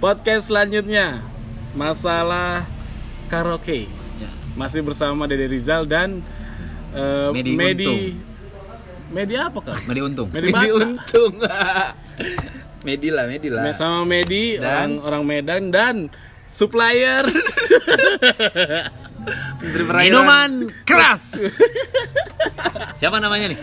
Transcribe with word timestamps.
podcast 0.00 0.48
selanjutnya 0.48 1.20
masalah 1.76 2.64
karaoke. 3.28 3.84
Ya. 4.16 4.32
Masih 4.56 4.80
bersama 4.80 5.28
Dede 5.28 5.46
Rizal 5.46 5.84
dan 5.84 6.24
eh, 6.96 7.28
Medi 7.30 7.52
Medi 7.54 7.86
Untung. 7.86 8.30
Medi 9.10 9.34
apa 9.34 9.58
kak? 9.58 9.90
Medi 9.90 10.00
untung. 10.06 10.28
Medi 10.30 10.54
Medi 10.54 10.70
untung. 10.70 11.32
Medi 12.86 13.08
lah, 13.12 13.28
Medi 13.28 13.48
lah. 13.52 13.68
Sama 13.76 14.08
Medi 14.08 14.56
orang 14.56 14.64
Dan? 14.64 14.88
orang 15.04 15.22
Medan 15.26 15.62
dan 15.68 15.96
supplier. 16.48 17.28
Minuman 20.00 20.72
keras. 20.88 21.36
Siapa 23.00 23.20
namanya 23.20 23.52
nih? 23.52 23.58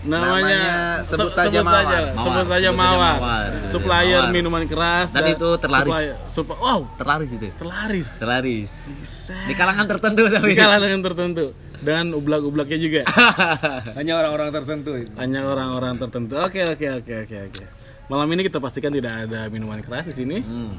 Namanya, 0.00 0.32
Namanya 0.32 0.60
sebut 1.02 1.28
se- 1.28 1.36
saja 1.36 1.60
Mawar. 1.60 1.74
saja, 1.76 1.96
Mawar. 2.00 2.16
sebut 2.16 2.40
saja 2.40 2.40
Sebut 2.40 2.48
saja 2.48 2.68
Mawar. 2.72 3.16
Mawar. 3.16 3.48
Supplier 3.68 4.22
Mawar. 4.22 4.32
minuman 4.32 4.64
keras 4.64 5.08
Dan 5.10 5.22
itu 5.28 5.48
terlaris. 5.56 5.92
supplier- 5.92 6.16
sup- 6.26 6.56
wow, 6.56 6.80
Terlaris 6.94 7.30
itu. 7.30 7.48
terlaris. 7.52 8.08
Terlaris. 8.16 8.72
Bisa. 8.96 9.36
Di 9.44 9.54
kalangan 9.54 9.84
tertentu 9.86 10.22
tapi. 10.26 10.46
Di 10.46 10.56
kalangan 10.56 11.00
tertentu 11.02 11.44
dan 11.80 12.04
ublak-ublaknya 12.10 12.78
juga. 12.78 13.02
Hanya 13.98 14.12
orang-orang 14.16 14.48
tertentu 14.50 14.90
itu. 14.96 15.12
Hanya 15.14 15.40
orang-orang 15.44 15.94
tertentu. 15.96 16.34
Oke, 16.38 16.60
oke, 16.62 16.86
oke, 16.98 17.14
oke, 17.24 17.36
oke. 17.46 17.64
Malam 18.06 18.26
ini 18.32 18.42
kita 18.42 18.58
pastikan 18.58 18.90
tidak 18.90 19.12
ada 19.22 19.46
minuman 19.46 19.78
keras 19.78 20.08
di 20.08 20.14
sini. 20.16 20.40
Hmm. 20.40 20.74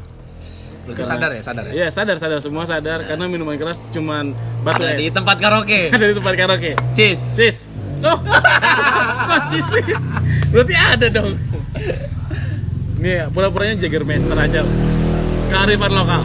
Lu 0.81 0.93
sadar 0.97 1.29
ya, 1.29 1.41
sadar 1.41 1.63
ya. 1.69 1.73
Iya, 1.73 1.87
sadar, 1.89 2.17
sadar 2.17 2.39
semua 2.39 2.65
sadar 2.65 3.05
karena 3.05 3.25
minuman 3.25 3.53
keras 3.53 3.85
cuman 3.89 4.33
batu 4.61 4.81
Ada 4.81 4.97
di 4.97 5.07
es. 5.07 5.13
tempat 5.13 5.37
karaoke. 5.37 5.89
ada 5.95 6.05
di 6.05 6.15
tempat 6.17 6.33
karaoke. 6.33 6.71
Cheese. 6.91 7.21
Sis. 7.37 7.57
Oh. 8.01 8.17
Kok 8.17 9.41
sis 9.49 9.67
sih? 9.69 9.85
Berarti 10.49 10.73
ada 10.73 11.07
dong. 11.07 11.37
Nih, 12.97 13.29
pura-puranya 13.29 13.77
Jagermeister 13.77 14.33
aja. 14.33 14.65
Kearifan 15.47 15.91
lokal. 15.91 16.21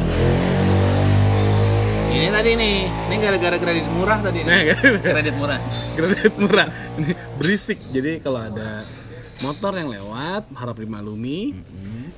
Ini 2.08 2.32
tadi 2.32 2.50
nih, 2.56 2.76
ini 2.88 3.16
gara-gara 3.20 3.56
kredit 3.56 3.86
murah 3.92 4.18
tadi 4.18 4.40
nih. 4.40 4.48
Nah, 4.48 4.60
Kredit 5.04 5.34
murah. 5.36 5.60
kredit 5.92 6.34
murah. 6.36 6.68
Ini 6.96 7.12
berisik. 7.36 7.78
Jadi 7.92 8.24
kalau 8.24 8.40
ada 8.40 8.88
motor 9.44 9.76
yang 9.76 9.92
lewat 9.92 10.48
harap 10.56 10.76
dimaklumi 10.76 11.52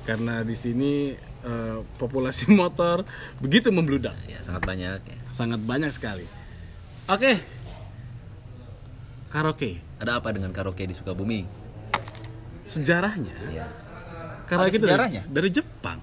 karena 0.01 0.39
di 0.39 0.55
sini 0.55 1.11
eh, 1.43 1.77
populasi 1.97 2.51
motor 2.61 3.03
begitu 3.39 3.69
membludak. 3.69 4.15
Ya, 4.25 4.39
sangat 4.41 4.63
banyak 4.65 4.99
ya. 5.03 5.17
Sangat 5.31 5.59
banyak 5.63 5.91
sekali. 5.93 6.25
Oke. 7.09 7.39
Karaoke. 9.29 9.77
Ada 10.01 10.17
apa 10.19 10.33
dengan 10.33 10.49
karaoke 10.49 10.87
di 10.87 10.95
Sukabumi? 10.95 11.45
Sejarahnya 12.65 13.33
Ya. 13.49 13.67
karaoke 14.45 14.77
itu 14.77 14.85
dari, 14.85 14.89
sejarahnya? 14.89 15.21
dari 15.29 15.49
Jepang. 15.49 15.99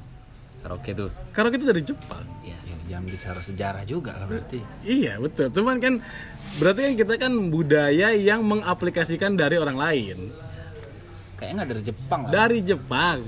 Karaoke 0.62 0.90
tuh. 0.94 1.10
Karaoke 1.34 1.56
itu 1.58 1.66
dari 1.66 1.82
Jepang. 1.82 2.26
Ya. 2.42 2.58
Jangan 2.86 3.02
bicara 3.10 3.40
sejarah 3.42 3.82
juga 3.82 4.14
lah 4.14 4.30
berarti. 4.30 4.62
Iya 4.86 5.18
betul. 5.18 5.50
Cuman 5.50 5.82
kan 5.82 5.98
berarti 6.62 6.80
kan 6.86 6.92
kita 6.94 7.14
kan 7.18 7.32
budaya 7.50 8.14
yang 8.14 8.46
mengaplikasikan 8.46 9.34
dari 9.34 9.58
orang 9.58 9.74
lain. 9.74 10.30
Kayaknya 11.34 11.54
nggak 11.58 11.70
dari 11.74 11.82
Jepang 11.82 12.20
lah. 12.22 12.30
Dari 12.30 12.58
Jepang. 12.62 13.18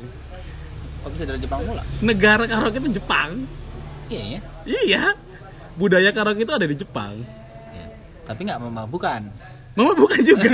Kok 1.09 1.17
bisa 1.17 1.25
dari 1.25 1.41
Jepang 1.41 1.65
mula? 1.65 1.81
Negara 2.05 2.45
karaoke 2.45 2.85
itu 2.85 3.01
Jepang. 3.01 3.49
Iya 4.13 4.23
ya. 4.37 4.41
Iya. 4.69 5.03
Budaya 5.81 6.13
karaoke 6.13 6.45
itu 6.45 6.53
ada 6.53 6.69
di 6.69 6.77
Jepang. 6.77 7.25
ya. 7.73 7.87
Tapi 8.29 8.45
nggak 8.45 8.61
memabukkan. 8.61 9.21
Mama 9.73 9.97
bukan 9.97 10.21
juga. 10.21 10.53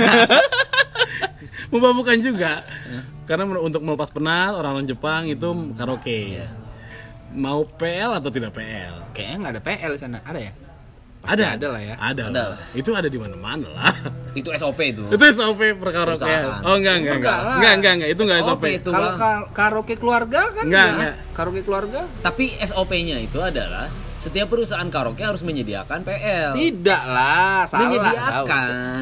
Mama 1.75 1.91
bukan 1.91 2.15
juga. 2.23 2.63
Karena 3.27 3.43
men- 3.43 3.67
untuk 3.67 3.83
melepas 3.83 4.07
penat 4.07 4.55
orang-orang 4.55 4.87
Jepang 4.87 5.27
itu 5.27 5.75
karaoke. 5.75 6.39
Iya. 6.39 6.47
Mau 7.35 7.67
PL 7.67 8.15
atau 8.15 8.31
tidak 8.31 8.55
PL? 8.55 9.11
Kayaknya 9.11 9.35
nggak 9.43 9.53
ada 9.59 9.63
PL 9.67 9.91
di 9.91 9.99
sana. 9.99 10.17
Ada 10.23 10.39
ya? 10.39 10.51
Pasti 11.25 11.33
ada, 11.35 11.45
ada 11.51 11.67
lah 11.73 11.81
ya. 11.81 11.95
Ada, 11.97 12.23
Ada 12.23 12.37
lah. 12.37 12.47
lah. 12.53 12.59
Itu 12.71 12.89
ada 12.93 13.09
di 13.09 13.17
mana-mana 13.17 13.67
lah. 13.73 13.93
Itu 14.39 14.51
SOP 14.51 14.79
itu. 14.85 15.03
itu 15.07 15.23
SOP 15.31 15.61
perkara. 15.75 16.11
Oh 16.61 16.75
enggak 16.75 16.95
enggak 16.99 17.15
enggak. 17.17 17.17
Enggak. 17.17 17.39
Enggak 17.55 17.73
enggak 17.73 17.93
enggak 17.95 18.09
itu 18.11 18.21
enggak 18.21 18.39
SOP 18.41 18.51
SOP. 18.51 18.63
itu. 18.69 18.89
Kalau 18.91 19.09
kar- 19.15 19.47
karaoke 19.49 19.95
keluarga 19.95 20.41
kan 20.51 20.63
Enggak, 20.67 20.83
ya? 20.83 20.91
enggak. 20.91 21.13
Karaoke 21.31 21.61
keluarga? 21.63 21.99
Tapi 22.19 22.45
SOP-nya 22.59 23.17
itu 23.17 23.39
adalah 23.39 23.87
setiap 24.15 24.47
perusahaan 24.47 24.85
karaoke 24.85 25.23
harus 25.23 25.39
menyediakan 25.39 26.03
PL. 26.03 26.51
Tidak 26.51 27.03
lah, 27.05 27.63
salah. 27.63 27.81
Menyediakan. 27.87 28.43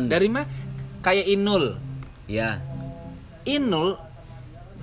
tahu. 0.05 0.09
Dari 0.09 0.28
mah 0.29 0.45
kayak 1.01 1.25
Inul. 1.28 1.66
Ya. 2.25 2.61
Inul 3.44 3.97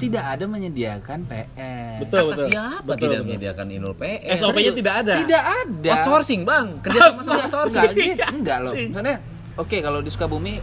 tidak 0.00 0.24
ada 0.24 0.44
menyediakan 0.48 1.18
PL. 1.28 1.98
Betul 2.00 2.16
Kata 2.16 2.30
betul. 2.32 2.46
siapa 2.48 2.80
Betul, 2.88 2.96
tidak 2.96 3.12
betul. 3.20 3.26
menyediakan 3.28 3.66
Inul 3.68 3.94
PL? 3.94 4.32
SOP-nya 4.32 4.72
tidak 4.72 4.94
ada. 5.04 5.14
Tidak 5.20 5.44
ada. 5.44 5.90
Outsourcing, 6.00 6.40
Bang. 6.48 6.66
Kerja 6.80 7.00
sama 7.12 7.20
sama 7.20 7.20
Enggak, 7.20 7.44
outsourcing. 7.44 7.80
enggak 7.84 7.92
gitu. 8.00 8.36
Enggak 8.40 8.58
loh. 8.64 8.72
Misalnya, 8.72 9.16
oke 9.60 9.76
kalau 9.84 9.98
di 10.00 10.08
Sukabumi 10.08 10.54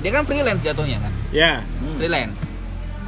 dia 0.00 0.10
kan 0.12 0.22
freelance 0.28 0.60
jatuhnya 0.60 0.98
kan. 1.00 1.12
Ya. 1.32 1.52
Freelance. 1.96 2.52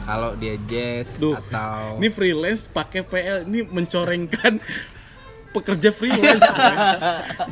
Kalau 0.02 0.34
dia 0.34 0.58
jazz 0.66 1.20
Duh. 1.22 1.36
atau 1.38 2.00
Ini 2.02 2.08
freelance 2.10 2.66
pakai 2.66 3.06
PL 3.06 3.46
ini 3.46 3.60
mencorengkan 3.68 4.58
pekerja 5.54 5.92
freelance. 5.92 6.42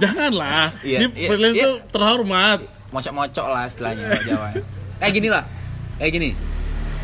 Janganlah. 0.03 0.73
Iya, 0.81 0.99
ini 1.05 1.07
iya, 1.15 1.29
freelance 1.29 1.57
iya. 1.57 1.65
tuh 1.69 1.77
terhormat. 1.93 2.61
mocok-mocok 2.91 3.47
lah 3.47 3.71
istilahnya 3.71 4.19
Jawa. 4.27 4.51
Kayak 5.01 5.13
gini 5.15 5.29
lah. 5.31 5.45
Kayak 6.01 6.13
gini. 6.19 6.31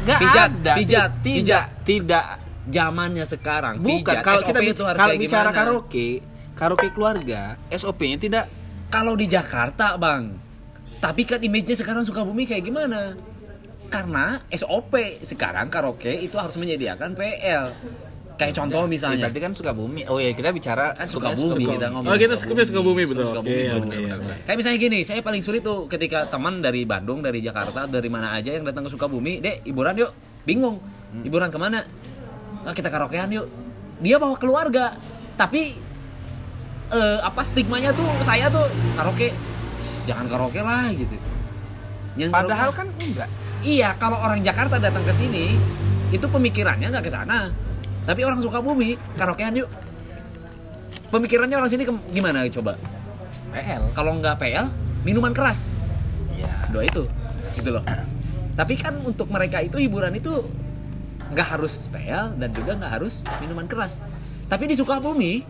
Enggak 0.02 0.18
Pijat, 0.20 0.50
ada. 0.50 0.72
pijat, 0.76 1.10
tidak, 1.24 1.64
pijat. 1.64 1.64
tidak. 1.86 2.26
Zamannya 2.66 3.24
sekarang. 3.24 3.74
Bukan 3.78 4.02
pijat, 4.02 4.24
kalau 4.26 4.40
SOP 4.42 4.48
kita 4.50 4.60
kalau 4.98 5.14
bicara 5.16 5.50
gimana? 5.50 5.58
karaoke, 5.58 6.08
karaoke 6.58 6.88
keluarga, 6.90 7.42
SOP-nya 7.70 8.18
tidak 8.18 8.46
Kalau 8.86 9.18
di 9.18 9.26
Jakarta, 9.26 9.98
Bang. 9.98 10.38
Tapi 11.02 11.26
kan 11.26 11.42
image-nya 11.42 11.74
sekarang 11.74 12.06
Sukabumi 12.06 12.46
kayak 12.46 12.64
gimana? 12.64 13.18
Karena 13.90 14.38
SOP 14.50 14.94
sekarang 15.26 15.70
karaoke 15.70 16.22
itu 16.22 16.38
harus 16.38 16.54
menyediakan 16.54 17.18
PL. 17.18 17.74
Kayak 18.36 18.52
contoh 18.54 18.82
Ya, 18.82 18.91
misalnya. 18.91 19.24
berarti 19.24 19.41
kan 19.41 19.52
Sukabumi. 19.52 20.02
Oh 20.06 20.16
ya, 20.16 20.28
kita 20.30 20.52
bicara 20.52 20.92
Kan 20.92 21.04
Sukabumi 21.04 21.56
Sukabumi. 21.56 21.72
kita 21.72 21.86
ngomong. 21.88 22.06
Oh, 22.06 22.14
kita 22.14 22.28
betul. 22.28 22.42
Sukabumi, 22.44 22.92
Iya, 22.92 23.06
betul, 23.08 23.24
benar, 23.24 23.41
benar, 23.41 23.80
benar. 23.80 24.16
benar. 24.20 24.36
Kayak 24.44 24.58
misalnya 24.60 24.78
gini, 24.78 24.98
saya 25.02 25.20
paling 25.20 25.41
sulit 25.41 25.62
tuh 25.62 25.78
ketika 25.86 26.19
teman 26.26 26.54
dari 26.58 26.84
Bandung, 26.84 27.19
dari 27.19 27.41
Jakarta, 27.41 27.84
dari 27.84 28.06
mana 28.06 28.32
aja 28.32 28.50
yang 28.50 28.62
datang 28.62 28.84
ke 28.84 28.91
Sukabumi, 28.91 29.41
dek 29.41 29.64
hiburan 29.64 29.97
yuk, 29.97 30.10
bingung, 30.42 30.76
hiburan 31.19 31.48
ke 31.48 31.56
mana? 31.56 31.80
Ah, 32.62 32.70
kita 32.70 32.86
karaokean 32.86 33.30
yuk. 33.30 33.48
Dia 33.98 34.16
bawa 34.16 34.36
keluarga, 34.36 35.00
tapi 35.34 35.72
eh, 36.88 37.18
apa 37.18 37.41
stigmanya 37.41 37.91
tuh 37.91 38.04
saya 38.20 38.47
tuh 38.47 38.68
karaoke, 38.94 39.32
jangan 40.04 40.28
karaoke 40.28 40.60
lah 40.60 40.92
gitu. 40.92 41.16
Yang 42.16 42.30
Padahal 42.30 42.70
karaoke- 42.70 42.76
kan 42.76 42.86
enggak. 43.00 43.28
Iya, 43.58 43.88
kalau 43.97 44.18
orang 44.18 44.41
Jakarta 44.41 44.76
datang 44.76 45.03
ke 45.03 45.10
sini, 45.10 45.56
itu 46.08 46.22
pemikirannya 46.22 46.86
nggak 46.86 47.03
ke 47.03 47.10
sana. 47.10 47.50
Tapi 48.06 48.20
orang 48.22 48.38
Sukabumi, 48.38 48.94
karaokean 49.18 49.58
yuk. 49.58 49.68
Pemikirannya 51.10 51.58
orang 51.58 51.70
sini 51.70 51.82
ke- 51.82 52.06
gimana 52.14 52.46
coba? 52.46 52.78
PL. 53.50 53.82
Kalau 53.94 54.14
nggak 54.16 54.38
PL, 54.38 54.66
minuman 55.02 55.34
keras. 55.34 55.74
Ya. 56.38 56.50
Dua 56.70 56.86
itu, 56.86 57.02
gitu 57.58 57.70
loh. 57.74 57.82
Tapi 58.54 58.74
kan 58.78 58.94
untuk 59.02 59.26
mereka 59.28 59.60
itu 59.60 59.76
hiburan 59.76 60.14
itu 60.14 60.46
nggak 61.34 61.48
harus 61.58 61.90
PL 61.90 62.38
dan 62.38 62.50
juga 62.54 62.78
nggak 62.78 62.92
harus 63.02 63.20
minuman 63.42 63.66
keras. 63.66 64.00
Tapi 64.46 64.70
di 64.70 64.74
Sukabumi 64.78 65.42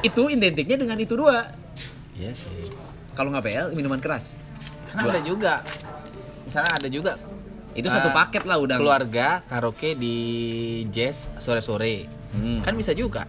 itu 0.00 0.22
identiknya 0.32 0.76
dengan 0.80 0.96
itu 0.96 1.12
dua. 1.12 1.52
Iya 2.16 2.32
sih. 2.32 2.72
Kalau 3.12 3.28
nggak 3.30 3.44
PL, 3.44 3.66
minuman 3.76 4.00
keras. 4.00 4.40
Kan 4.92 5.08
ada 5.08 5.20
juga. 5.20 5.60
Misalnya 6.44 6.72
ada 6.76 6.88
juga 6.88 7.12
Itu 7.74 7.86
Eh, 7.86 7.92
satu 7.92 8.10
paket 8.10 8.46
lah 8.46 8.56
udah. 8.56 8.78
keluarga 8.78 9.42
karaoke 9.44 9.94
di 9.94 10.16
jazz 10.88 11.26
sore-sore. 11.36 12.06
Hmm. 12.30 12.62
Kan 12.62 12.74
bisa 12.74 12.94
juga. 12.94 13.26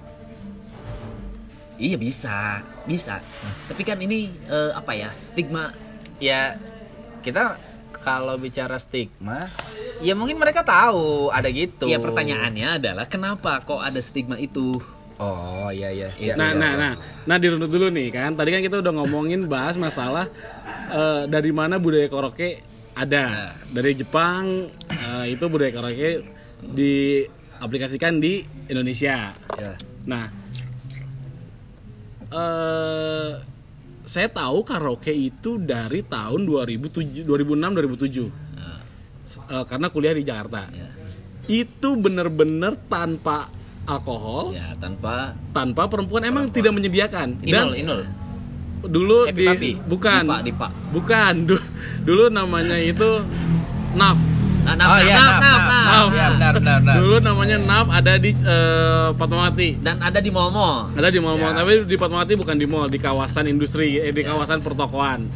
Iya 1.75 1.99
bisa, 1.99 2.63
bisa. 2.85 3.19
Tapi 3.67 3.81
kan 3.83 3.99
ini 3.99 4.31
eh, 4.47 4.71
apa 4.71 4.95
ya 4.95 5.11
stigma 5.15 5.75
Ya 6.15 6.55
kita 7.19 7.59
kalau 7.91 8.37
bicara 8.37 8.77
stigma, 8.77 9.49
ya 9.99 10.15
mungkin 10.15 10.37
mereka 10.37 10.63
tahu 10.63 11.27
ada 11.27 11.49
gitu. 11.49 11.89
Ya 11.89 11.99
pertanyaannya 11.99 12.79
adalah 12.79 13.03
kenapa 13.03 13.59
kok 13.59 13.81
ada 13.81 13.99
stigma 13.99 14.37
itu? 14.37 14.79
Oh 15.15 15.67
iya 15.67 15.91
iya. 15.91 16.07
siap, 16.07 16.35
Nah, 16.35 16.51
siap, 16.51 16.59
nah, 16.59 16.71
siap. 16.71 16.79
nah, 16.79 16.93
nah 17.25 17.35
dirunut 17.35 17.67
dulu 17.67 17.91
nih 17.91 18.07
kan. 18.11 18.31
Tadi 18.31 18.49
kan 18.49 18.61
kita 18.61 18.79
udah 18.79 18.93
ngomongin 18.93 19.47
bahas 19.47 19.75
masalah 19.75 20.31
eh, 20.87 21.27
dari 21.27 21.51
mana 21.51 21.75
budaya 21.75 22.07
karaoke 22.07 22.63
ada. 22.95 23.51
Dari 23.69 23.91
Jepang 23.93 24.71
eh, 24.87 25.25
itu 25.35 25.43
budaya 25.51 25.71
karaoke 25.75 26.23
diaplikasikan 26.63 28.17
di 28.23 28.41
Indonesia. 28.71 29.35
Ya. 29.59 29.73
Nah, 30.07 30.25
eh 32.31 33.31
saya 34.05 34.29
tahu 34.29 34.61
karaoke 34.61 35.11
itu 35.11 35.57
dari 35.57 36.05
tahun 36.05 36.45
2007, 36.45 37.25
2006 37.25 37.27
2007. 37.27 38.29
Nah, 38.55 38.81
eh, 39.51 39.65
karena 39.67 39.87
kuliah 39.91 40.15
di 40.15 40.23
Jakarta. 40.23 40.63
ya. 40.71 40.89
itu 41.45 41.93
bener-bener 41.93 42.73
tanpa 42.89 43.53
alkohol, 43.85 44.49
Ya, 44.57 44.73
tanpa 44.81 45.37
tanpa 45.53 45.85
perempuan 45.85 46.25
emang 46.25 46.49
tidak 46.49 46.73
menyediakan. 46.73 47.37
Dan 47.45 47.69
Inul, 47.69 47.71
Inul. 47.85 48.01
Dulu 48.87 49.25
Happy 49.25 49.35
di 49.35 49.45
Papi. 49.45 49.71
bukan 49.83 50.21
Dipa, 50.23 50.37
Dipa. 50.41 50.67
bukan 50.89 51.33
Du- 51.45 51.67
dulu 52.01 52.29
namanya 52.29 52.75
itu 52.75 53.09
NAF. 53.93 54.17
Nah, 54.65 54.73
nah, 54.73 54.85
oh 54.87 54.99
iya, 54.99 55.13
nah, 55.13 55.25
naf, 55.29 55.37
naf, 55.37 55.63
naf. 55.69 56.07
Iya, 56.09 56.27
benar, 56.33 56.53
benar, 56.57 56.77
benar. 56.81 56.95
Dulu 56.97 57.15
namanya 57.21 57.57
NAF 57.61 57.87
ada 57.87 58.13
di 58.17 58.31
eh, 58.33 59.07
Fatmawati. 59.13 59.69
Dan 59.77 60.01
ada 60.01 60.17
di 60.17 60.29
mall-mall. 60.29 60.89
Ada 60.91 61.07
di 61.07 61.19
mall-mall, 61.19 61.53
Ya. 61.53 61.57
tapi 61.61 61.85
di 61.85 61.95
Fatmawati 61.95 62.33
bukan 62.33 62.57
di 62.57 62.65
mall, 62.65 62.89
di 62.89 62.97
kawasan 62.97 63.45
industri, 63.45 64.01
eh, 64.01 64.09
di 64.09 64.21
kawasan 64.21 64.65
pertokoan. 64.65 65.29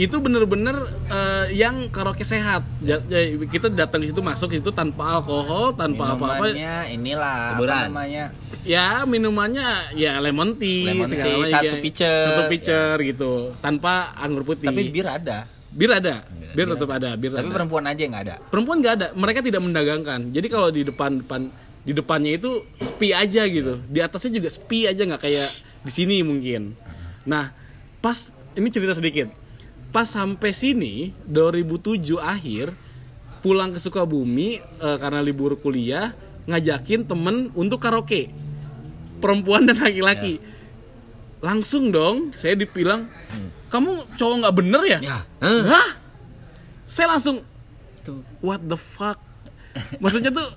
Itu 0.00 0.16
bener-bener 0.16 0.76
eh, 1.06 1.52
yang 1.52 1.92
karaoke 1.92 2.24
sehat. 2.24 2.64
Ja- 2.80 3.04
ja- 3.04 3.20
kita 3.44 3.68
datang 3.68 4.00
situ 4.00 4.16
masuk 4.18 4.48
situ 4.50 4.72
tanpa 4.72 5.20
alkohol, 5.20 5.76
tanpa 5.76 6.16
apa-apa. 6.16 6.40
Minumannya 6.48 6.74
inilah 6.90 7.38
Hiburan. 7.52 7.76
apa 7.76 7.88
namanya? 7.92 8.24
Ya 8.64 9.04
minumannya 9.04 9.66
ya 9.92 10.16
lemon 10.18 10.56
tea, 10.56 10.88
Lemon 10.88 11.04
tea, 11.06 11.44
satu 11.44 11.76
pitcher. 11.78 12.24
satu 12.26 12.42
pitcher 12.48 12.96
gitu, 13.02 13.32
tanpa 13.58 14.16
anggur 14.16 14.40
putih. 14.42 14.68
Tapi 14.68 14.88
bir 14.88 15.04
ada. 15.04 15.44
bir 15.70 15.86
ada, 15.86 16.26
bir 16.50 16.66
tetap 16.66 16.90
ada, 16.90 17.14
bir 17.14 17.30
Tapi 17.30 17.46
ada. 17.46 17.54
perempuan 17.54 17.86
aja 17.86 18.00
yang 18.00 18.10
nggak 18.10 18.24
ada. 18.26 18.36
perempuan 18.42 18.82
nggak 18.82 18.94
ada 18.96 19.06
mereka 19.14 19.38
tidak 19.38 19.62
mendagangkan 19.62 20.20
jadi 20.28 20.46
kalau 20.50 20.66
di 20.66 20.82
depan 20.82 21.22
depan 21.22 21.46
di 21.80 21.94
depannya 21.94 22.34
itu 22.34 22.50
sepi 22.76 23.14
aja 23.14 23.46
gitu 23.46 23.78
di 23.86 24.02
atasnya 24.02 24.34
juga 24.34 24.50
sepi 24.50 24.84
aja 24.84 24.98
nggak 24.98 25.22
kayak 25.22 25.46
di 25.80 25.92
sini 25.94 26.26
mungkin 26.26 26.74
nah 27.22 27.54
pas 28.02 28.18
ini 28.52 28.66
cerita 28.66 28.92
sedikit 28.92 29.30
pas 29.90 30.06
sampai 30.06 30.54
sini 30.54 31.10
2007 31.26 32.18
akhir 32.18 32.70
pulang 33.42 33.74
ke 33.74 33.78
Sukabumi 33.82 34.62
eh, 34.62 34.96
karena 34.98 35.18
libur 35.22 35.58
kuliah 35.58 36.14
ngajakin 36.46 37.06
temen 37.06 37.50
untuk 37.58 37.82
karaoke 37.82 38.30
perempuan 39.18 39.66
dan 39.68 39.76
laki-laki 39.82 40.40
langsung 41.40 41.90
dong 41.90 42.32
saya 42.36 42.54
dibilang 42.56 43.08
kamu 43.70 44.02
cowok 44.18 44.36
nggak 44.42 44.56
bener 44.58 44.82
ya, 44.82 44.98
Ya. 44.98 45.18
Hah? 45.40 45.90
Saya 46.90 47.14
langsung 47.14 47.38
what 48.42 48.58
the 48.66 48.74
fuck? 48.74 49.16
Maksudnya 50.02 50.34
tuh 50.34 50.50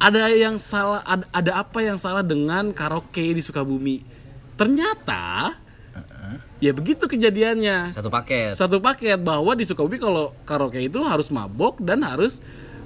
ada 0.00 0.32
yang 0.32 0.56
salah 0.56 1.04
ada, 1.04 1.28
ada 1.36 1.52
apa 1.60 1.84
yang 1.84 2.00
salah 2.00 2.24
dengan 2.24 2.72
karaoke 2.72 3.36
di 3.36 3.44
Sukabumi? 3.44 4.00
Ternyata 4.56 5.52
ya 6.58 6.70
begitu 6.70 7.04
kejadiannya. 7.04 7.90
Satu 7.90 8.08
paket. 8.08 8.52
Satu 8.52 8.78
paket 8.78 9.16
bahwa 9.16 9.52
di 9.52 9.62
Sukabumi 9.62 9.96
kalau 9.96 10.36
karaoke 10.42 10.80
itu 10.80 11.00
harus 11.00 11.28
mabok 11.28 11.78
dan 11.78 12.00
harus 12.00 12.38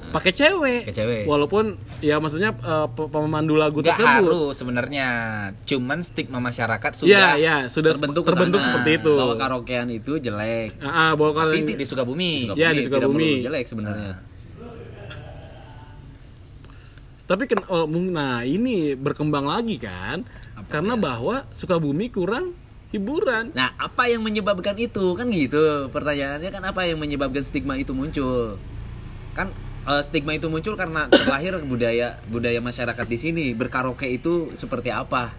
pakai 0.05 0.31
cewek. 0.31 0.87
Cewek. 0.89 1.27
Walaupun 1.27 1.75
ya 1.99 2.19
maksudnya 2.19 2.55
pe- 2.55 3.09
pemandu 3.09 3.57
lagu 3.57 3.83
Nggak 3.83 3.99
tersebut. 3.99 4.31
harus 4.31 4.55
sebenarnya. 4.55 5.09
Cuman 5.65 6.01
stigma 6.01 6.39
masyarakat 6.39 6.91
Ya, 7.03 7.35
sudah 7.35 7.35
ya, 7.35 7.57
sudah 7.67 7.91
terbentuk 7.93 8.23
terbentuk, 8.23 8.61
seperti 8.61 9.03
itu. 9.03 9.13
bahwa 9.13 9.35
karaokean 9.35 9.91
itu 9.91 10.17
jelek. 10.17 10.79
Ah, 10.79 10.87
ah, 10.87 11.11
bahwa 11.13 11.33
kalau 11.35 11.51
Tapi 11.53 11.75
di 11.75 11.83
Sukabumi. 11.83 12.55
Ya, 12.55 12.71
di 12.71 12.81
Sukabumi. 12.81 13.43
jelek 13.43 13.67
sebenarnya. 13.67 14.23
Tapi 17.25 17.49
ken- 17.49 17.65
oh, 17.67 17.89
nah 17.89 18.45
ini 18.45 18.93
berkembang 18.93 19.49
lagi 19.49 19.81
kan 19.81 20.29
karena 20.69 20.93
bahwa 20.95 21.49
Sukabumi 21.51 22.07
kurang 22.07 22.53
hiburan. 22.95 23.51
Nah, 23.51 23.75
apa 23.75 24.07
yang 24.07 24.23
menyebabkan 24.23 24.79
itu? 24.79 25.19
Kan 25.19 25.35
gitu. 25.35 25.91
Pertanyaannya 25.91 26.51
kan 26.55 26.63
apa 26.63 26.87
yang 26.87 27.03
menyebabkan 27.03 27.43
stigma 27.43 27.75
itu 27.75 27.91
muncul? 27.91 28.55
Kan 29.35 29.51
eh, 29.91 30.03
stigma 30.07 30.39
itu 30.39 30.47
muncul 30.47 30.79
karena 30.79 31.11
terlahir 31.13 31.59
budaya 31.67 32.23
budaya 32.31 32.63
masyarakat 32.63 33.07
di 33.11 33.19
sini 33.19 33.45
berkaraoke 33.59 34.07
itu 34.07 34.55
seperti 34.55 34.95
apa? 34.95 35.35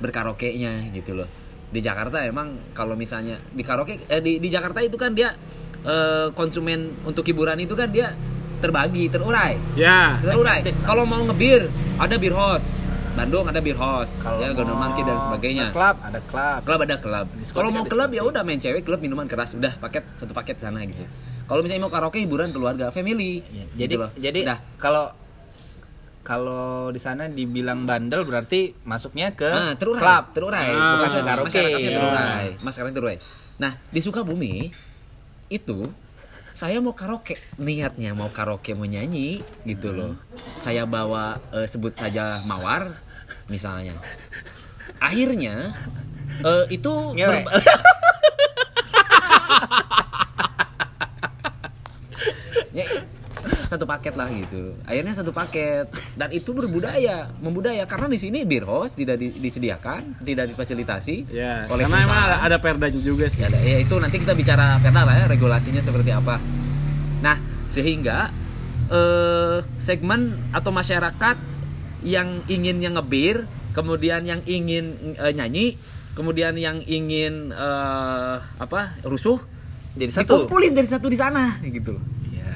Berkaraoke-nya 0.00 0.80
gitu 0.96 1.12
loh. 1.12 1.28
Di 1.68 1.84
Jakarta 1.84 2.24
emang 2.24 2.56
kalau 2.72 2.96
misalnya 2.96 3.36
di 3.52 3.60
karaoke 3.60 4.00
eh, 4.08 4.24
di 4.24 4.40
di 4.40 4.48
Jakarta 4.48 4.80
itu 4.80 4.96
kan 4.96 5.12
dia 5.12 5.36
eh, 5.84 6.32
konsumen 6.32 7.04
untuk 7.04 7.28
hiburan 7.28 7.60
itu 7.60 7.76
kan 7.76 7.92
dia 7.92 8.16
terbagi, 8.64 9.12
terurai. 9.12 9.60
Ya, 9.76 10.16
Terurai. 10.24 10.64
Kalau 10.88 11.04
mau 11.04 11.20
ngebir, 11.20 11.68
ada 12.00 12.16
bir 12.16 12.32
house. 12.32 12.80
Bandung 13.14 13.46
ada 13.46 13.62
bir 13.62 13.78
house, 13.78 14.10
Kalau 14.18 14.42
ya 14.42 14.50
Gondol 14.50 14.74
Monkey 14.74 15.06
dan 15.06 15.14
sebagainya. 15.22 15.70
Klub 15.70 15.96
ada 16.02 16.18
klub. 16.18 16.60
Klub 16.66 16.80
ada 16.82 16.96
klub. 16.98 17.26
Kalau 17.30 17.70
mau 17.70 17.82
ada 17.82 17.90
klub 17.90 18.10
ya 18.10 18.22
udah 18.22 18.42
main 18.42 18.58
cewek, 18.58 18.82
klub 18.82 18.98
minuman 18.98 19.30
keras, 19.30 19.54
udah 19.54 19.70
paket 19.78 20.02
satu 20.14 20.34
paket 20.34 20.58
sana 20.58 20.82
gitu. 20.82 21.06
Kalau 21.44 21.62
misalnya 21.62 21.86
mau 21.86 21.92
karaoke 21.92 22.18
hiburan 22.18 22.50
keluarga, 22.50 22.90
family. 22.90 23.38
Gitu 23.44 23.70
Jadi 23.76 23.94
loh. 23.94 24.10
jadi 24.16 24.40
udah. 24.42 24.58
kalau 24.76 25.04
kalau 26.24 26.88
di 26.88 26.96
sana 26.96 27.28
dibilang 27.28 27.84
bandel 27.84 28.24
berarti 28.24 28.72
masuknya 28.82 29.30
ke 29.30 29.44
Ah, 29.44 29.76
terurai, 29.76 30.00
klub, 30.00 30.24
terurai, 30.32 30.68
Ah, 30.72 30.90
bukan 30.96 31.06
ke 31.06 31.20
karaoke. 31.20 31.48
Masyarakatnya 31.54 31.84
Ya. 31.84 31.94
terurai, 31.94 32.46
masyarakatnya 32.58 32.96
terurai. 32.96 33.16
Nah, 33.54 33.72
di 33.86 34.00
Sukabumi 34.00 34.54
itu 35.46 35.78
saya 36.54 36.78
mau 36.78 36.94
karaoke, 36.94 37.34
niatnya 37.58 38.14
mau 38.14 38.30
karaoke 38.30 38.78
mau 38.78 38.86
nyanyi 38.86 39.42
gitu 39.66 39.90
loh. 39.90 40.14
Saya 40.62 40.86
bawa 40.86 41.34
eh, 41.50 41.66
sebut 41.66 41.90
saja 41.92 42.46
mawar 42.46 42.94
misalnya. 43.50 43.98
Akhirnya 45.02 45.74
eh, 46.40 46.64
itu 46.70 46.92
ber- 47.34 47.42
Ya, 52.74 52.86
satu 53.74 53.84
paket 53.84 54.14
lah 54.14 54.30
gitu. 54.30 54.78
Akhirnya 54.86 55.12
satu 55.12 55.30
paket 55.30 55.86
dan 56.14 56.30
itu 56.30 56.50
berbudaya, 56.50 57.26
membudaya 57.38 57.82
karena 57.84 58.06
di 58.06 58.16
sini 58.16 58.46
beer 58.46 58.62
house 58.62 58.94
tidak 58.94 59.18
di- 59.18 59.34
disediakan, 59.34 60.22
tidak 60.22 60.54
difasilitasi 60.54 61.26
ya. 61.28 61.66
oleh 61.66 61.84
Karena 61.84 61.98
emang 62.00 62.20
ada, 62.30 62.36
ada 62.40 62.56
perdanya 62.58 63.02
juga 63.02 63.26
sih. 63.26 63.42
Ya, 63.42 63.50
ada- 63.50 63.58
ya 63.58 63.82
itu 63.82 63.94
nanti 63.98 64.16
kita 64.16 64.32
bicara 64.32 64.78
perda 64.78 65.02
lah 65.02 65.14
ya 65.14 65.24
regulasinya 65.26 65.82
seperti 65.82 66.14
apa. 66.14 66.38
Nah 67.20 67.36
sehingga 67.66 68.30
eh, 68.86 69.58
segmen 69.74 70.38
atau 70.50 70.70
masyarakat 70.70 71.36
yang 72.04 72.44
ingin 72.46 72.78
yang 72.78 72.94
ngebir, 72.94 73.48
kemudian 73.72 74.22
yang 74.22 74.44
ingin 74.44 75.16
eh, 75.16 75.32
nyanyi, 75.32 75.74
kemudian 76.12 76.54
yang 76.54 76.84
ingin 76.84 77.50
eh, 77.50 78.36
apa 78.38 79.00
rusuh, 79.02 79.40
Jadi 79.96 80.12
satu. 80.12 80.44
dikumpulin 80.44 80.72
dari 80.74 80.86
satu 80.86 81.08
di 81.08 81.16
sana 81.16 81.58
gitu 81.64 81.96
loh. 81.96 82.04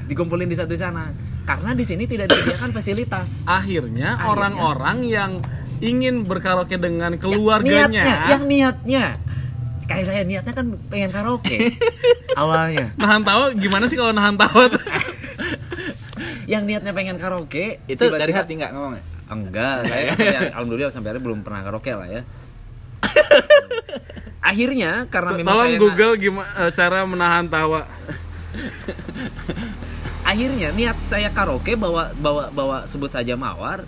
Dikumpulin 0.09 0.49
di 0.49 0.57
satu 0.57 0.73
sana. 0.73 1.13
Karena 1.45 1.71
di 1.71 1.85
sini 1.85 2.03
tidak 2.03 2.29
disediakan 2.29 2.73
fasilitas. 2.73 3.45
Akhirnya, 3.45 4.17
orang-orang 4.25 5.05
yang 5.05 5.31
ingin 5.79 6.25
berkaraoke 6.25 6.75
dengan 6.75 7.13
Niatnya, 7.13 7.23
keluarganya 7.23 8.05
yang 8.27 8.43
niatnya. 8.43 9.05
Kayak 9.85 10.05
saya 10.05 10.21
niatnya 10.21 10.53
kan 10.53 10.65
pengen 10.85 11.09
karaoke 11.09 11.73
awalnya. 12.37 12.93
nahan 12.93 13.25
tawa 13.25 13.49
gimana 13.53 13.89
sih 13.89 13.97
kalau 13.97 14.13
nahan 14.13 14.37
tawa 14.37 14.69
tuh? 14.69 14.77
yang 16.51 16.69
niatnya 16.69 16.93
pengen 16.93 17.17
karaoke 17.17 17.81
Itu 17.85 18.05
tiba-tiba- 18.05 18.21
dari 18.21 18.33
hati 18.33 18.53
nggak 18.53 18.69
ngomongnya? 18.69 19.03
enggak 19.29 19.77
saya, 19.89 20.13
saya 20.13 20.39
alhamdulillah 20.53 20.89
sampai 20.89 21.09
hari 21.09 21.21
belum 21.21 21.41
pernah 21.41 21.61
karaoke 21.61 21.89
lah 21.89 22.05
ya 22.05 22.21
akhirnya 24.39 25.05
karena 25.07 25.29
memang 25.35 25.53
Tolong 25.53 25.69
saya 25.69 25.79
Google 25.79 26.13
gimana 26.17 26.49
cara 26.71 26.99
menahan 27.03 27.45
tawa. 27.45 27.81
Akhirnya 30.23 30.69
niat 30.73 30.97
saya 31.05 31.29
karaoke 31.31 31.73
bawa 31.73 32.11
bawa 32.15 32.49
bawa 32.53 32.77
sebut 32.85 33.09
saja 33.09 33.33
mawar. 33.33 33.85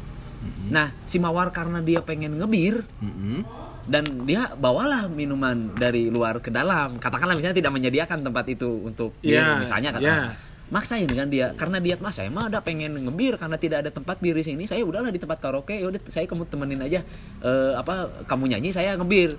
Nah 0.71 0.89
si 1.05 1.19
mawar 1.19 1.51
karena 1.53 1.83
dia 1.83 2.01
pengen 2.01 2.39
ngebir 2.39 2.81
Mm-mm. 3.03 3.43
dan 3.85 4.03
dia 4.25 4.49
bawalah 4.55 5.05
minuman 5.11 5.73
dari 5.75 6.07
luar 6.09 6.39
ke 6.39 6.49
dalam. 6.49 6.97
Katakanlah 6.97 7.35
misalnya 7.37 7.57
tidak 7.57 7.73
menyediakan 7.75 8.25
tempat 8.25 8.45
itu 8.49 8.69
untuk 8.81 9.13
bir 9.19 9.37
Iya, 9.37 9.59
misalnya 9.61 9.89
iya. 9.91 9.97
katakan. 9.99 10.49
Maksain 10.71 11.03
kan 11.11 11.27
dia 11.27 11.51
karena 11.59 11.83
dia 11.83 11.99
mas 11.99 12.15
saya 12.15 12.31
mah 12.31 12.47
ada 12.47 12.63
pengen 12.63 12.95
ngebir 12.95 13.35
karena 13.35 13.59
tidak 13.59 13.83
ada 13.83 13.91
tempat 13.91 14.23
bir 14.23 14.31
di 14.31 14.39
sini 14.39 14.63
saya 14.63 14.87
udahlah 14.87 15.11
di 15.11 15.19
tempat 15.19 15.43
karaoke 15.43 15.75
ya 15.75 15.91
udah 15.91 15.99
saya 16.07 16.23
kamu 16.23 16.47
temenin 16.47 16.79
aja 16.79 17.03
Eh, 17.43 17.73
apa 17.75 18.23
kamu 18.23 18.55
nyanyi 18.55 18.71
saya 18.71 18.95
ngebir. 18.95 19.35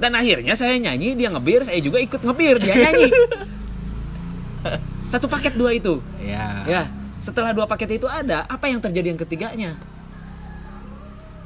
Dan 0.00 0.16
akhirnya 0.16 0.56
saya 0.56 0.80
nyanyi 0.80 1.12
dia 1.12 1.28
ngebir 1.28 1.60
saya 1.68 1.76
juga 1.84 2.00
ikut 2.00 2.24
ngebir 2.24 2.56
dia 2.64 2.72
nyanyi 2.72 3.12
satu 5.12 5.26
paket 5.26 5.56
dua 5.56 5.74
itu 5.74 5.98
Ya. 6.20 6.64
ya 6.68 6.82
setelah 7.20 7.52
dua 7.52 7.68
paket 7.68 8.00
itu 8.00 8.08
ada 8.08 8.48
apa 8.48 8.68
yang 8.68 8.80
terjadi 8.80 9.12
yang 9.12 9.20
ketiganya 9.20 9.72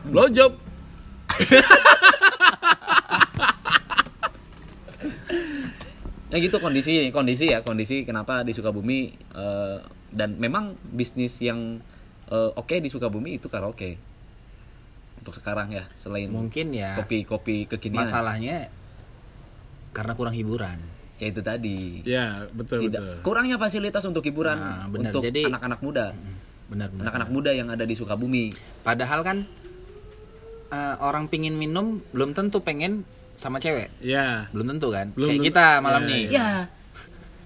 Blowjob. 0.05 0.53
ya 6.35 6.37
gitu 6.43 6.59
kondisi 6.59 6.99
kondisi 7.15 7.47
ya 7.51 7.63
kondisi 7.63 8.03
kenapa 8.03 8.43
di 8.43 8.51
Sukabumi 8.51 9.15
eh, 9.15 9.77
dan 10.11 10.35
memang 10.39 10.75
bisnis 10.83 11.39
yang 11.39 11.79
eh, 12.31 12.51
oke 12.59 12.75
di 12.83 12.91
Sukabumi 12.91 13.39
itu 13.39 13.47
karaoke 13.47 13.97
untuk 15.23 15.41
sekarang 15.41 15.73
ya 15.73 15.87
selain 15.95 16.29
Mungkin 16.29 16.75
ya 16.75 16.99
kopi-kopi 17.01 17.71
kekinian 17.71 18.05
masalahnya 18.05 18.69
karena 19.95 20.13
kurang 20.19 20.35
hiburan. 20.35 20.77
Ya 21.15 21.27
itu 21.27 21.41
tadi 21.41 22.03
Ya, 22.03 22.47
betul 22.51 22.83
tidak 22.83 23.01
betul. 23.01 23.17
kurangnya 23.23 23.55
fasilitas 23.55 24.03
untuk 24.03 24.21
hiburan 24.21 24.57
Nah, 24.57 24.87
benar. 24.87 25.11
untuk 25.11 25.23
Jadi- 25.23 25.47
anak-anak 25.47 25.81
muda 25.81 26.07
Benar, 26.65 26.89
benar, 26.89 27.03
anak-anak 27.05 27.29
muda 27.31 27.51
yang 27.51 27.69
ada 27.69 27.83
di 27.83 27.93
Sukabumi 27.93 28.51
Padahal 28.81 29.21
kan 29.21 29.47
eh, 30.69 30.95
orang 30.99 31.27
pingin 31.27 31.55
minum 31.55 32.03
belum 32.11 32.33
tentu 32.33 32.59
pengen 32.59 33.07
sama 33.35 33.59
cewek. 33.59 33.91
Ya. 33.99 34.47
Belum 34.51 34.67
tentu 34.69 34.89
kan? 34.89 35.11
Belum 35.13 35.27
Kayak 35.29 35.43
kita 35.45 35.65
malam 35.81 36.03
Iya, 36.03 36.09
nih. 36.09 36.25
ya 36.29 36.49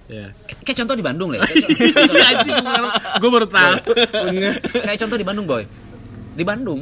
Ya. 0.07 0.27
kayak 0.43 0.61
kayak 0.63 0.79
contoh 0.79 0.95
di 0.95 1.05
Bandung 1.05 1.29
lah 1.31 1.45
gue 3.21 3.31
baru 3.31 3.45
tahu. 3.45 3.73
kayak 4.87 4.99
contoh 4.99 5.17
di 5.17 5.27
Bandung 5.27 5.45
boy 5.45 5.69
di 6.31 6.41
Bandung 6.43 6.81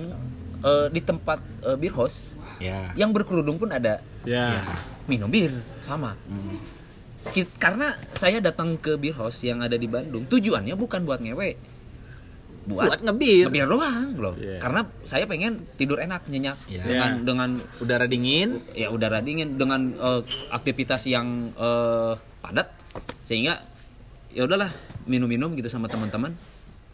eh, 0.61 0.87
di 0.88 1.00
tempat 1.00 1.38
eh, 1.64 1.75
beer 1.75 1.90
house 1.93 2.38
Ya. 2.57 2.88
yang 2.95 3.11
berkerudung 3.11 3.59
pun 3.59 3.69
ada 3.69 3.99
ya. 4.23 4.62
minum 5.05 5.26
bir 5.26 5.52
sama 5.83 6.14
Ki- 6.25 6.62
karena 7.56 7.95
saya 8.12 8.38
datang 8.38 8.76
ke 8.76 8.97
beer 8.97 9.14
house 9.14 9.42
yang 9.42 9.61
ada 9.61 9.75
di 9.75 9.87
Bandung 9.87 10.25
tujuannya 10.26 10.75
bukan 10.75 11.02
buat 11.02 11.21
ngewe 11.21 11.50
buat, 12.66 12.90
Buat 12.90 13.00
ngebir. 13.06 13.47
ngebir 13.47 13.66
doang 13.71 14.11
loh 14.18 14.35
Iya. 14.35 14.59
karena 14.59 14.80
saya 15.06 15.23
pengen 15.25 15.62
tidur 15.78 16.02
enak 16.02 16.26
nyenyak 16.26 16.59
Iya. 16.66 16.83
dengan 16.83 17.11
Iya. 17.14 17.23
dengan 17.23 17.50
Udara 17.78 18.06
dingin. 18.11 18.59
ya 18.75 18.90
udara 18.90 19.23
dingin 19.23 19.54
dengan 19.54 19.95
eh, 19.95 20.21
aktivitas 20.50 21.06
yang 21.06 21.54
eh, 21.54 22.12
padat 22.42 22.66
sehingga 23.23 23.62
ya 24.35 24.42
udahlah 24.45 24.68
minum-minum 25.06 25.54
gitu 25.54 25.71
sama 25.71 25.87
teman-teman 25.87 26.35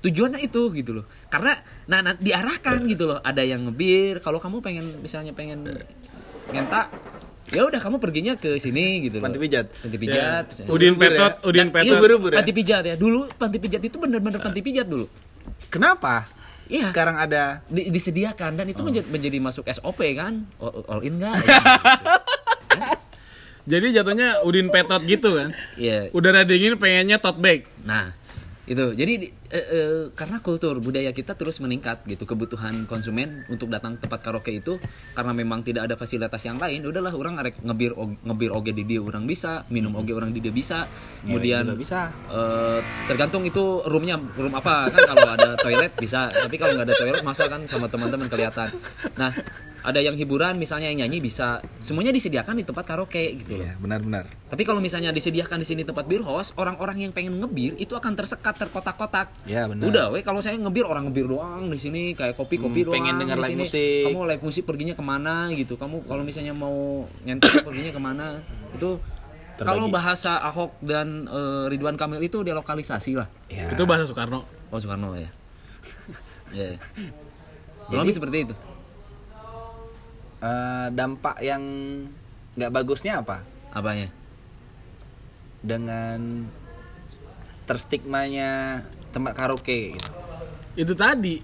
tujuannya 0.04 0.44
itu 0.44 0.68
gitu 0.76 1.00
loh 1.00 1.06
karena 1.32 1.56
nah, 1.86 2.04
nah, 2.04 2.14
diarahkan 2.18 2.84
gitu 2.84 3.08
loh 3.08 3.18
ada 3.24 3.40
yang 3.40 3.64
ngebir 3.64 4.20
kalau 4.20 4.36
kamu 4.36 4.60
pengen 4.60 4.84
misalnya 5.00 5.32
pengen 5.32 5.64
ngentak 6.52 6.92
ya 7.52 7.62
udah 7.62 7.78
kamu 7.78 7.96
perginya 7.96 8.34
ke 8.34 8.56
sini 8.56 9.04
gitu 9.04 9.16
loh 9.16 9.24
Panti 9.24 9.38
pijat. 9.38 9.66
panti 9.70 9.96
pijat. 9.96 10.44
Ya. 10.48 10.64
Udin 10.66 10.96
Petot, 10.96 11.32
ya. 11.34 11.44
Udin 11.44 11.66
Iya, 11.66 11.74
Petot. 11.74 11.94
ubur-ubur 11.94 12.30
ya? 12.30 12.38
panti 12.40 12.52
pijat 12.52 12.82
ya 12.82 12.94
dulu 12.96 13.20
panti 13.30 13.58
pijat 13.58 13.82
itu 13.82 13.96
bener-bener 13.96 14.38
panti 14.38 14.60
pijat 14.60 14.86
dulu 14.86 15.06
Kenapa? 15.68 16.24
Iya. 16.64 16.88
Sekarang 16.88 17.16
ada 17.16 17.60
Di- 17.66 17.88
disediakan 17.88 18.54
dan 18.54 18.66
itu 18.66 18.80
menjadi, 18.80 19.06
menjadi 19.06 19.38
masuk 19.38 19.64
SOP 19.68 20.00
kan 20.12 20.48
all, 20.56 20.80
all 20.86 21.00
in 21.00 21.18
enggak 21.18 21.36
Jadi 23.62 23.94
jatuhnya 23.94 24.42
Udin 24.42 24.66
Petot 24.68 24.98
gitu 25.04 25.38
kan. 25.38 25.54
Iya. 25.78 26.10
Udara 26.10 26.42
dingin 26.42 26.74
pengennya 26.74 27.22
tote 27.22 27.38
bag. 27.38 27.62
Nah, 27.80 28.10
itu. 28.62 28.94
Jadi 28.94 29.12
di- 29.18 29.30
eh, 29.50 29.58
eh, 29.58 30.02
karena 30.14 30.38
kultur 30.38 30.78
budaya 30.78 31.10
kita 31.10 31.34
terus 31.34 31.58
meningkat 31.58 32.06
gitu, 32.06 32.22
kebutuhan 32.22 32.86
konsumen 32.86 33.42
untuk 33.50 33.66
datang 33.66 33.98
tempat 33.98 34.22
karaoke 34.22 34.62
itu 34.62 34.78
karena 35.18 35.34
memang 35.34 35.66
tidak 35.66 35.90
ada 35.90 35.98
fasilitas 35.98 36.38
yang 36.46 36.62
lain, 36.62 36.86
udahlah 36.86 37.10
orang 37.10 37.42
arek 37.42 37.58
ngebir 37.58 37.92
ngebir 38.22 38.50
oge 38.54 38.70
di 38.70 38.86
dia 38.86 39.02
orang 39.02 39.26
bisa, 39.26 39.66
minum 39.66 39.90
oge 39.98 40.14
orang 40.14 40.30
di 40.30 40.38
dia 40.38 40.54
bisa. 40.54 40.86
Kemudian 41.26 41.66
juga 41.66 41.78
bisa. 41.78 42.00
eh, 42.30 42.78
tergantung 43.10 43.42
itu 43.42 43.82
roomnya 43.82 44.14
room 44.38 44.54
apa 44.54 44.86
kan 44.94 45.00
kalau 45.10 45.26
ada 45.34 45.58
toilet 45.58 45.92
bisa, 45.98 46.30
tapi 46.30 46.54
kalau 46.54 46.78
nggak 46.78 46.86
ada 46.86 46.96
toilet 46.96 47.22
masa 47.26 47.50
kan 47.50 47.66
sama 47.66 47.90
teman-teman 47.90 48.30
kelihatan. 48.30 48.70
Nah, 49.18 49.34
ada 49.82 49.98
yang 49.98 50.14
hiburan 50.14 50.54
misalnya 50.54 50.86
yang 50.86 51.02
nyanyi 51.02 51.18
bisa, 51.18 51.58
semuanya 51.76 52.10
disediakan 52.10 52.54
di 52.54 52.62
tempat 52.62 52.84
karaoke 52.84 53.34
gitu 53.36 53.58
loh. 53.58 53.66
Iya, 53.66 53.74
benar-benar. 53.76 54.30
Tapi 54.46 54.62
kalau 54.62 54.78
misalnya 54.78 55.10
disediakan 55.10 55.58
di 55.58 55.66
sini 55.66 55.82
tempat 55.82 56.06
bir 56.06 56.22
house, 56.22 56.54
orang-orang 56.54 57.02
yang 57.02 57.10
pengen 57.10 57.34
ngebir 57.36 57.74
itu 57.76 57.92
akan 57.92 58.14
tersekat 58.14 58.54
terkotak-kotak. 58.56 59.34
Ya, 59.42 59.66
benar. 59.66 59.82
Udah, 59.84 60.04
we 60.08 60.20
kalau 60.20 60.38
saya 60.38 60.54
ngebir 60.54 60.82
orang 60.82 61.06
ngebir 61.06 61.26
doang 61.26 61.66
di 61.66 61.76
sini 61.76 62.02
kayak 62.12 62.34
kopi-kopi 62.34 62.80
Hmm, 62.80 62.86
doang. 62.86 62.94
pengen 62.94 63.14
denger 63.18 63.36
di 63.36 63.42
live 63.42 63.50
sini. 63.50 63.62
musik. 63.66 64.02
Kamu 64.06 64.20
live 64.24 64.42
musik 64.44 64.62
perginya 64.62 64.94
ke 64.94 65.02
mana 65.02 65.34
gitu? 65.50 65.74
Kamu 65.74 66.06
kalau 66.06 66.22
misalnya 66.22 66.52
mau 66.52 66.76
nyentuh 67.20 67.50
perginya 67.66 67.90
ke 67.90 68.00
mana? 68.00 68.26
Itu 68.72 69.02
kalau 69.58 69.86
bahasa 69.88 70.38
Ahok 70.38 70.78
dan 70.80 71.26
eh, 71.26 71.64
Ridwan 71.68 71.94
Kamil 71.94 72.22
itu 72.22 72.40
delokalisasi 72.40 73.14
lah. 73.14 73.26
Ya. 73.46 73.66
Itu 73.68 73.82
bahasa 73.82 74.06
Soekarno. 74.06 74.46
Oh 74.68 74.78
Soekarno 74.78 75.14
ya. 75.14 75.26
Ya. 76.52 76.76
Kurang 77.88 78.04
lebih 78.04 78.12
seperti 78.14 78.36
itu. 78.44 78.54
Eh, 80.42 80.86
dampak 80.90 81.38
yang 81.38 81.62
nggak 82.58 82.72
bagusnya 82.74 83.22
apa? 83.22 83.46
Apanya? 83.70 84.10
Dengan 85.62 86.50
terstigmanya 87.62 88.82
tempat 89.14 89.38
karaoke 89.38 89.94
gitu. 89.94 90.10
Itu 90.74 90.98
tadi 90.98 91.38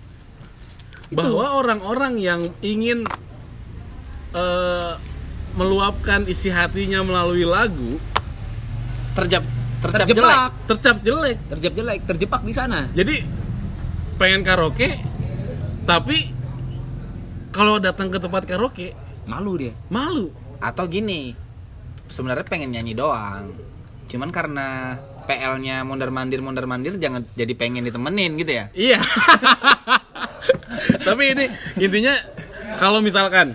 bahwa 1.15 1.63
orang-orang 1.63 2.19
yang 2.19 2.43
ingin 2.59 3.07
eh, 4.35 4.95
meluapkan 5.55 6.27
isi 6.27 6.51
hatinya 6.51 7.07
melalui 7.07 7.47
lagu 7.47 8.03
terjab 9.15 9.47
jelek. 9.79 10.11
Terjebak, 10.11 10.51
tercap 10.67 10.97
jelek. 11.07 11.39
terjebak 11.47 11.77
jelek, 11.79 12.01
terjebak 12.03 12.43
di 12.43 12.51
sana. 12.51 12.91
Jadi 12.99 13.23
pengen 14.19 14.43
karaoke 14.43 14.99
tapi 15.87 16.38
kalau 17.59 17.83
datang 17.83 18.07
ke 18.07 18.23
tempat 18.23 18.47
karaoke 18.47 18.95
Malu 19.27 19.59
dia. 19.59 19.75
malu. 19.91 20.31
Atau 20.63 20.87
gini, 20.87 21.35
sebenarnya 22.07 22.47
pengen 22.47 22.71
nyanyi 22.71 22.95
doang. 22.95 23.51
Cuman 24.07 24.31
karena 24.31 24.95
PL-nya 25.27 25.83
mondar-mandir 25.85 26.41
mondar-mandir 26.41 26.97
jangan 26.97 27.27
jadi 27.35 27.53
pengen 27.59 27.85
ditemenin 27.85 28.39
gitu 28.39 28.53
ya. 28.57 28.65
Iya. 28.73 29.03
Tapi 31.07 31.23
ini 31.35 31.45
intinya 31.83 32.15
kalau 32.81 33.03
misalkan 33.05 33.53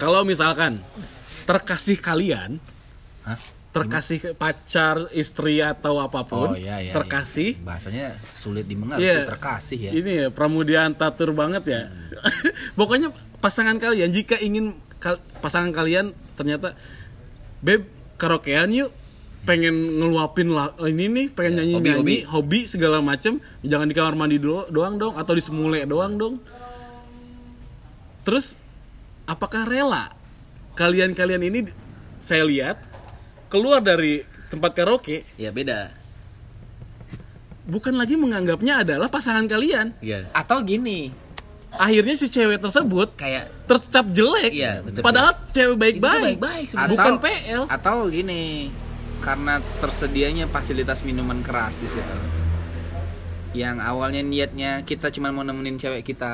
kalau 0.00 0.24
misalkan 0.24 0.80
terkasih 1.44 2.00
kalian, 2.00 2.56
Hah? 3.26 3.36
Terkasih 3.70 4.34
pacar, 4.34 5.06
istri 5.12 5.58
atau 5.58 5.98
apa 5.98 6.22
pun, 6.22 6.52
Oh, 6.52 6.58
iya, 6.58 6.80
iya, 6.80 6.90
terkasih. 6.90 7.54
Bahasanya 7.60 8.18
sulit 8.34 8.66
dimengerti, 8.66 8.98
Iya. 9.00 9.22
terkasih 9.24 9.78
ya. 9.80 9.90
Ini 9.92 10.10
ya 10.12 10.26
pramudian 10.28 10.90
tatur 10.92 11.30
banget 11.30 11.62
ya. 11.64 11.80
Pokoknya 12.78 13.14
pasangan 13.38 13.78
kalian 13.78 14.10
jika 14.10 14.34
ingin 14.36 14.74
kal- 14.98 15.22
pasangan 15.38 15.70
kalian 15.70 16.10
ternyata 16.34 16.74
beb 17.58 17.86
karaokean 18.16 18.68
yuk 18.70 18.90
pengen 19.40 19.72
ngeluapin 19.96 20.50
lah 20.50 20.76
ini 20.82 21.08
nih 21.08 21.26
pengen 21.30 21.52
Ya, 21.52 21.58
nyanyi 21.62 21.72
hobi, 21.72 21.88
nyanyi 21.88 22.18
hobi. 22.26 22.60
segala 22.64 23.00
macem 23.00 23.32
jangan 23.62 23.86
di 23.86 23.94
kamar 23.94 24.12
mandi 24.12 24.36
do- 24.36 24.68
doang 24.68 24.96
dong 24.96 25.16
atau 25.16 25.32
di 25.32 25.40
semule 25.40 25.80
doang 25.84 26.12
dong 26.14 26.34
terus 28.20 28.60
apakah 29.24 29.64
rela 29.64 30.12
kalian-kalian 30.74 31.40
ini 31.42 31.60
saya 32.18 32.44
lihat 32.44 32.76
keluar 33.50 33.80
dari 33.80 34.22
tempat 34.46 34.70
karaoke 34.72 35.26
Ya 35.34 35.50
beda. 35.50 35.90
bukan 37.62 37.94
lagi 37.94 38.14
menganggapnya 38.14 38.82
adalah 38.82 39.06
pasangan 39.06 39.44
kalian 39.44 39.94
Iya. 40.00 40.30
Atau 40.32 40.62
gini, 40.62 41.10
akhirnya 41.70 42.14
si 42.14 42.26
cewek 42.26 42.58
tersebut 42.58 43.14
Kayak 43.14 43.50
tercap 43.64 44.06
jelek 44.08 44.50
Iya, 44.50 44.82
tercap 44.82 45.02
padahal 45.04 45.32
cewek 45.50 45.76
baik-baik 45.76 46.38
baik-baik 46.38 46.66
sebenarnya. 46.66 46.90
bukan 46.90 47.12
Atau- 47.12 47.22
PL 47.22 47.62
atau 47.68 47.96
gini, 48.08 48.42
karena 49.18 49.54
tersedianya 49.78 50.44
fasilitas 50.46 51.02
minuman 51.02 51.38
keras 51.40 51.76
di 51.76 51.86
situ. 51.86 52.16
Yang 53.50 53.76
awalnya 53.82 54.22
niatnya 54.22 54.70
kita 54.80 55.10
cuma 55.10 55.28
mau 55.28 55.42
nemenin 55.42 55.74
cewek 55.74 56.02
kita 56.04 56.32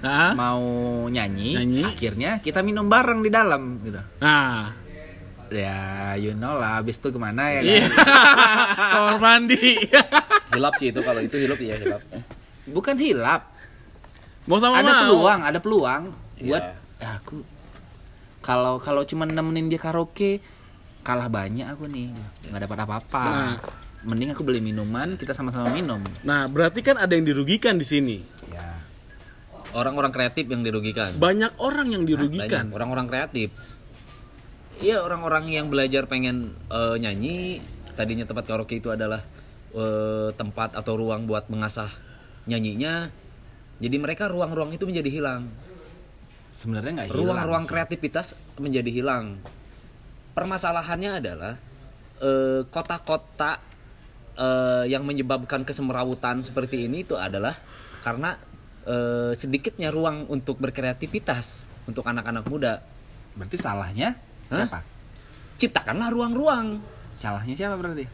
nah, 0.00 0.32
mau 0.32 0.62
nyanyi, 1.06 1.54
Nyanyi. 1.54 1.82
akhirnya 1.84 2.30
kita 2.38 2.62
minum 2.62 2.86
bareng 2.86 3.20
di 3.20 3.28
dalam 3.28 3.78
gitu. 3.80 4.00
nah 4.16 4.72
Ya, 5.50 5.78
you 6.14 6.32
know 6.32 6.54
lah, 6.54 6.78
habis 6.78 6.96
itu 6.96 7.10
ke 7.10 7.18
mana 7.18 7.50
ya 7.50 7.58
kan? 7.58 7.66
iya 7.66 7.84
kamar 8.94 9.16
mandi 9.18 9.82
Hilap 10.50 10.74
sih 10.78 10.88
itu 10.88 11.00
kalau 11.00 11.18
itu 11.18 11.36
hilap 11.36 11.58
ya 11.58 11.74
hilap. 11.74 12.02
Bukan 12.64 12.94
hilap, 12.94 13.50
mau 14.44 14.56
sama 14.56 14.78
ada 14.78 14.86
mau 14.86 15.00
peluang, 15.04 15.40
ada 15.42 15.58
peluang 15.58 16.02
buat 16.40 16.64
Iya. 16.64 17.02
"Ah, 17.02 17.14
aku 17.18 17.42
kalau 18.40 18.78
kalau 18.78 19.02
cuma 19.02 19.24
nemenin 19.24 19.66
dia 19.66 19.76
karaoke 19.76 20.38
kalah 21.00 21.26
banyak 21.26 21.66
aku 21.66 21.86
nih, 21.86 22.14
nggak 22.46 22.62
dapat 22.64 22.78
apa-apa. 22.80 23.24
Nah. 23.26 23.56
Mending 24.00 24.32
aku 24.32 24.40
beli 24.40 24.58
minuman, 24.58 25.14
kita 25.14 25.34
sama-sama 25.34 25.68
minum. 25.68 26.00
nah 26.22 26.46
berarti 26.46 26.80
kan 26.80 26.96
ada 26.96 27.10
yang 27.10 27.24
dirugikan 27.24 27.74
di 27.74 27.84
sini 27.84 28.16
Ya. 28.48 28.80
Orang-orang 29.70 30.10
kreatif 30.10 30.46
yang 30.46 30.62
dirugikan. 30.62 31.14
banyak 31.14 31.52
orang 31.58 31.90
yang 31.90 32.02
dirugikan 32.02 32.70
orang-orang 32.70 33.06
kreatif. 33.06 33.52
Iya 34.80 35.04
orang-orang 35.04 35.52
yang 35.52 35.68
belajar 35.68 36.08
pengen 36.08 36.56
eh, 36.72 36.96
nyanyi. 36.96 37.60
Tadinya 37.92 38.24
tempat 38.24 38.48
karaoke 38.48 38.80
itu 38.80 38.88
adalah 38.88 39.20
eh, 39.76 40.32
tempat 40.32 40.72
atau 40.72 40.96
ruang 40.96 41.28
buat 41.28 41.52
mengasah 41.52 41.92
nyanyinya. 42.48 43.12
Jadi 43.76 43.96
mereka 44.00 44.32
ruang-ruang 44.32 44.72
itu 44.72 44.88
menjadi 44.88 45.12
hilang. 45.12 45.52
Sebenarnya 46.48 47.04
nggak 47.04 47.08
hilang. 47.12 47.20
ruang-ruang 47.20 47.64
kreativitas 47.68 48.40
menjadi 48.56 48.88
hilang. 48.88 49.36
Permasalahannya 50.32 51.10
adalah 51.20 51.54
eh, 52.24 52.64
kota-kota 52.72 53.60
eh, 54.40 54.84
yang 54.88 55.04
menyebabkan 55.04 55.68
kesemrawutan 55.68 56.40
seperti 56.40 56.88
ini 56.88 57.04
itu 57.04 57.20
adalah 57.20 57.52
karena 58.00 58.32
eh, 58.88 59.36
sedikitnya 59.36 59.92
ruang 59.92 60.24
untuk 60.32 60.56
berkreativitas 60.56 61.68
untuk 61.84 62.08
anak-anak 62.08 62.48
muda. 62.48 62.80
Berarti 63.36 63.60
salahnya 63.60 64.29
Hah? 64.50 64.58
siapa? 64.60 64.78
Ciptakanlah 65.56 66.08
ruang-ruang. 66.08 66.80
Salahnya 67.10 67.54
siapa 67.54 67.74
berarti? 67.74 68.04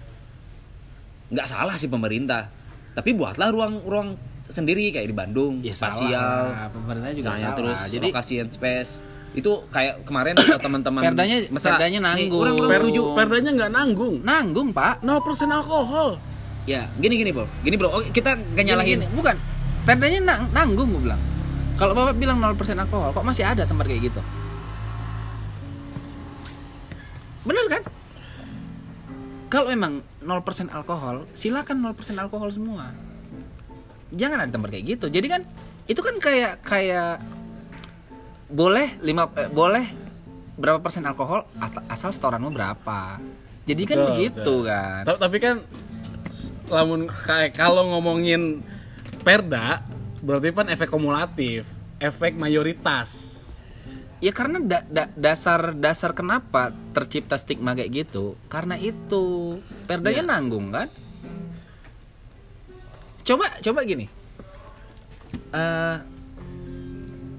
Nggak 1.29 1.47
salah 1.47 1.75
sih 1.75 1.87
pemerintah. 1.87 2.53
tapi 2.93 3.13
buatlah 3.13 3.51
ruang-ruang 3.51 4.17
sendiri 4.47 4.89
kayak 4.89 5.05
di 5.05 5.13
Bandung 5.13 5.61
Ya, 5.61 5.77
spasial 5.77 6.09
salah. 6.49 6.73
Pemerintah 6.73 7.11
juga 7.11 7.19
misalnya 7.29 7.41
salah. 7.43 7.57
terus 7.61 7.79
Jadi- 7.91 8.09
lokasi 8.09 8.35
and 8.39 8.49
space 8.49 8.91
itu 9.35 9.53
kayak 9.69 10.01
kemarin 10.03 10.33
ada 10.33 10.57
teman-teman 10.65 11.05
Perdanya- 11.05 11.45
mesra. 11.47 11.77
perdanya 11.77 12.01
Nih, 12.01 12.09
nanggung. 12.25 12.41
orang 12.41 12.57
belum 12.57 12.71
Per, 12.71 12.81
setuju 12.81 13.01
perdanya 13.13 13.51
nggak 13.53 13.71
nanggung 13.71 14.15
Nanggung, 14.23 14.69
Pak. 14.73 15.05
0% 15.05 15.13
alkohol 15.51 16.17
ya 16.65 16.89
gini 16.97 17.15
gini 17.17 17.31
bro 17.31 17.45
gini 17.61 17.77
bro 17.77 17.95
oke 17.95 18.09
kita 18.11 18.33
gak 18.33 18.57
Gini, 18.57 18.65
nyalahin 18.67 18.99
gini, 18.99 19.07
bukan. 19.13 19.37
Perdanya 19.85 20.19
nang- 20.25 20.51
nanggung 20.51 20.89
gue 20.89 21.03
bilang. 21.05 21.21
Kalau 21.77 21.93
Bapak 21.93 22.17
bilang 22.17 22.41
0% 22.41 22.57
alkohol, 22.81 23.13
kok 23.13 23.23
masih 23.23 23.45
ada 23.45 23.63
tempat 23.63 23.85
kayak 23.85 24.09
gitu? 24.09 24.25
Bener 27.47 27.65
kan? 27.71 27.83
Kalau 29.47 29.71
memang 29.71 30.03
0% 30.21 30.75
alkohol, 30.75 31.31
silakan 31.31 31.79
0% 31.81 31.95
alkohol 32.19 32.51
semua. 32.51 32.91
Jangan 34.11 34.43
ada 34.43 34.51
tempat 34.51 34.75
kayak 34.75 34.99
gitu. 34.99 35.07
Jadi 35.07 35.27
kan 35.31 35.43
itu 35.87 36.01
kan 36.03 36.19
kayak 36.19 36.67
kayak 36.67 37.23
boleh 38.47 38.99
lima 39.03 39.27
eh, 39.39 39.51
boleh 39.51 39.87
berapa 40.59 40.83
persen 40.83 41.07
alkohol 41.07 41.47
asal 41.87 42.11
setoranmu 42.11 42.51
berapa. 42.51 43.23
Jadi 43.67 43.83
kan 43.87 43.99
Betul, 43.99 44.09
begitu 44.15 44.35
betul. 44.43 44.59
kan. 44.67 45.03
Ta- 45.07 45.21
tapi 45.23 45.37
kan 45.39 45.57
lamun 46.67 47.07
kayak 47.07 47.55
kalau 47.55 47.87
ngomongin 47.95 48.63
perda 49.23 49.83
berarti 50.23 50.51
kan 50.51 50.67
efek 50.67 50.91
kumulatif 50.91 51.67
efek 52.03 52.35
mayoritas 52.35 53.36
Ya 54.27 54.33
karena 54.33 54.59
da- 54.59 54.83
da- 54.85 55.13
dasar 55.15 55.71
dasar 55.73 56.11
kenapa 56.11 56.75
tercipta 56.91 57.39
stigma 57.39 57.73
kayak 57.73 57.91
gitu 58.03 58.35
karena 58.47 58.75
itu 58.75 59.55
perdanya 59.87 60.27
nanggung 60.27 60.75
kan. 60.75 60.91
Coba 63.23 63.47
coba 63.61 63.81
gini. 63.85 64.07
eh 65.49 65.97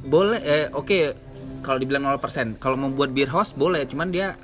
boleh 0.05 0.39
eh 0.39 0.65
oke 0.69 0.97
kalau 1.59 1.75
dibilang 1.75 2.07
0% 2.07 2.55
kalau 2.55 2.75
mau 2.77 2.87
buat 2.89 3.09
beer 3.09 3.27
house 3.27 3.51
boleh 3.51 3.83
cuman 3.83 4.07
dia 4.07 4.39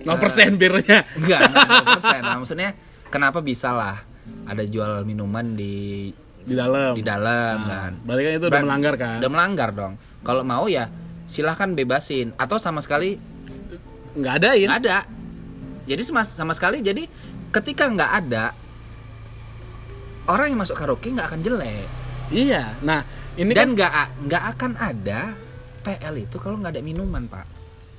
0% 0.00 0.08
birnya 0.54 1.04
enggak 1.18 1.40
enggak 1.44 1.68
0%. 2.00 2.24
Nah, 2.24 2.36
maksudnya 2.38 2.70
kenapa 3.06 3.40
bisa 3.40 3.70
lah 3.70 4.00
ada 4.44 4.64
jual 4.64 5.02
minuman 5.02 5.52
di 5.52 6.08
di 6.40 6.54
dalam 6.54 6.92
di 6.92 7.02
dalam 7.02 7.56
Nah, 7.58 7.68
kan. 7.68 7.92
berarti 8.00 8.22
kan 8.22 8.32
itu 8.34 8.46
udah 8.46 8.62
melanggar 8.62 8.94
kan 8.96 9.16
Udah 9.20 9.30
melanggar 9.30 9.68
dong. 9.70 9.92
Kalau 10.22 10.42
mau 10.42 10.64
ya 10.64 10.88
silahkan 11.24 11.70
bebasin. 11.70 12.32
Atau 12.36 12.56
sama 12.56 12.80
sekali 12.80 13.16
nggak 14.14 14.34
ada 14.38 14.50
ya 14.54 14.64
nggak 14.66 14.80
ada. 14.84 14.98
Jadi 15.84 16.00
sama, 16.00 16.22
sama 16.22 16.52
sekali 16.52 16.80
jadi 16.80 17.04
ketika 17.50 17.86
nggak 17.86 18.12
ada 18.24 18.44
orang 20.24 20.52
yang 20.52 20.60
masuk 20.60 20.76
karaoke 20.76 21.12
nggak 21.12 21.28
akan 21.28 21.40
jelek. 21.40 21.86
Iya. 22.32 22.78
Nah 22.80 23.04
ini 23.36 23.52
dan 23.52 23.72
kan 23.72 23.76
nggak 23.76 23.92
a- 23.92 24.12
nggak 24.24 24.42
akan 24.56 24.72
ada 24.74 25.20
PL 25.84 26.14
itu 26.16 26.36
kalau 26.40 26.56
nggak 26.56 26.72
ada 26.72 26.82
minuman 26.82 27.28
pak. 27.28 27.44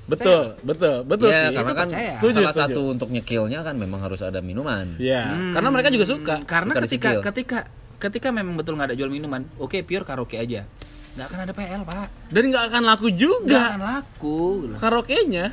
Betul 0.06 0.54
betul 0.62 1.02
betul 1.02 1.30
ya, 1.30 1.50
sih. 1.50 1.54
karena 1.54 1.66
itu 1.66 1.74
kan 1.74 1.86
percaya. 1.90 2.12
Setuju, 2.14 2.34
salah 2.36 2.54
setuju. 2.54 2.62
satu 2.70 2.80
untuk 2.90 3.08
nyekilnya 3.10 3.58
kan 3.62 3.74
memang 3.74 4.00
harus 4.02 4.22
ada 4.22 4.38
minuman. 4.38 4.86
Ya 4.98 5.30
Hmm, 5.30 5.50
karena 5.50 5.68
mereka 5.70 5.90
juga 5.90 6.06
suka. 6.06 6.34
Karena 6.46 6.72
Suka 6.74 6.82
ketika 6.86 7.08
disikil. 7.10 7.22
ketika 7.22 7.58
ketika 7.96 8.28
memang 8.30 8.54
betul 8.54 8.74
nggak 8.74 8.92
ada 8.92 8.96
jual 8.96 9.08
minuman 9.08 9.48
oke 9.56 9.80
pure 9.82 10.04
karaoke 10.04 10.36
aja 10.36 10.68
nggak 11.16 11.26
akan 11.26 11.38
ada 11.42 11.52
PL 11.52 11.82
pak. 11.82 12.08
Dan 12.28 12.42
nggak 12.52 12.64
akan 12.68 12.82
laku 12.84 13.06
nggak 13.06 13.16
juga 13.16 13.60
akan 13.72 13.82
laku. 13.82 14.38
Karaoke-nya. 14.76 15.46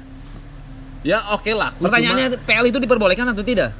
Ya 1.03 1.19
oke 1.31 1.51
laku 1.51 1.83
pertanyaannya 1.83 2.39
PL 2.39 2.65
itu 2.67 2.79
diperbolehkan 2.79 3.27
atau 3.27 3.43
tidak? 3.43 3.71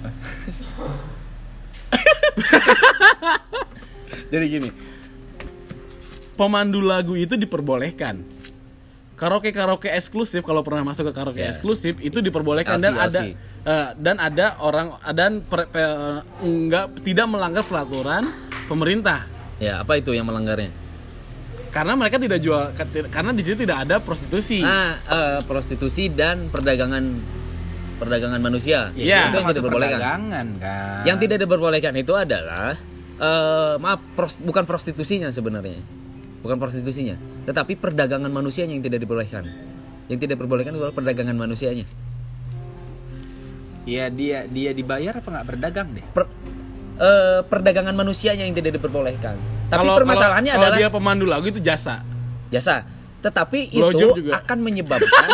Cuma- 0.00 1.00
jadi 4.30 4.44
gini. 4.46 4.70
Pemandu 6.34 6.80
lagu 6.80 7.12
itu 7.14 7.36
diperbolehkan. 7.36 8.24
Karaoke 9.12 9.52
karaoke 9.52 9.92
eksklusif 9.92 10.40
kalau 10.40 10.64
pernah 10.64 10.80
masuk 10.82 11.08
ke 11.08 11.12
karaoke 11.12 11.44
Ya. 11.44 11.52
eksklusif 11.52 12.00
itu 12.00 12.24
diperbolehkan 12.24 12.80
LC, 12.80 12.84
dan 12.88 12.94
ada 12.96 13.20
LC. 13.20 13.36
eh, 13.60 13.88
dan 14.00 14.16
ada 14.16 14.46
orang 14.58 14.86
dan 15.12 15.44
per, 15.44 15.68
pe- 15.68 16.24
enggak 16.40 17.04
tidak 17.04 17.28
melanggar 17.28 17.60
peraturan 17.60 18.24
pemerintah 18.64 19.28
ya 19.60 19.84
apa 19.84 20.00
itu 20.00 20.10
yang 20.10 20.24
melanggarnya? 20.26 20.72
Karena 21.70 21.94
mereka 21.94 22.18
tidak 22.18 22.42
jual 22.42 22.74
karena 23.12 23.30
di 23.30 23.42
sini 23.46 23.56
tidak 23.62 23.86
ada 23.86 23.96
prostitusi. 24.02 24.58
Nah 24.58 24.98
eh, 24.98 25.38
prostitusi 25.46 26.10
dan 26.10 26.50
perdagangan 26.50 27.04
perdagangan 28.02 28.40
manusia. 28.40 28.90
Iya. 28.96 29.30
itu 29.30 29.38
yang 29.38 29.46
tidak 29.52 29.60
diperbolehkan. 29.62 29.98
perdagangan 30.00 30.46
kan? 30.58 31.00
Yang 31.06 31.16
tidak 31.28 31.38
diperbolehkan 31.46 31.92
itu 31.94 32.12
adalah 32.16 32.74
eh, 33.20 33.74
maaf 33.78 34.00
pros- 34.18 34.40
bukan 34.42 34.64
prostitusinya 34.66 35.30
sebenarnya. 35.30 35.78
Bukan 36.40 36.56
prostitusinya 36.56 37.14
tetapi 37.40 37.76
perdagangan 37.76 38.30
manusianya 38.30 38.76
yang 38.76 38.84
tidak 38.84 39.02
diperbolehkan. 39.04 39.44
Yang 40.10 40.18
tidak 40.26 40.34
diperbolehkan 40.38 40.72
adalah 40.74 40.94
perdagangan 40.94 41.36
manusianya. 41.38 41.86
Iya 43.88 44.12
dia 44.12 44.44
dia 44.46 44.70
dibayar 44.76 45.18
apa 45.18 45.28
nggak 45.30 45.46
berdagang 45.46 45.88
deh? 45.96 46.04
Per- 46.12 46.30
eh, 47.00 47.40
perdagangan 47.42 47.96
manusianya 47.96 48.44
yang 48.44 48.52
tidak 48.52 48.76
diperbolehkan. 48.76 49.34
Tapi 49.66 49.80
Kalau- 49.80 49.96
permasalahannya 49.96 50.52
kalau, 50.52 50.60
kalau 50.60 50.70
adalah 50.70 50.78
dia 50.78 50.90
pemandu 50.92 51.24
lagu 51.24 51.46
itu 51.46 51.58
jasa. 51.58 52.04
Jasa. 52.48 52.84
Tetapi 53.20 53.72
Blowjob 53.72 54.16
itu 54.16 54.20
juga. 54.24 54.38
akan 54.38 54.58
menyebabkan 54.60 55.28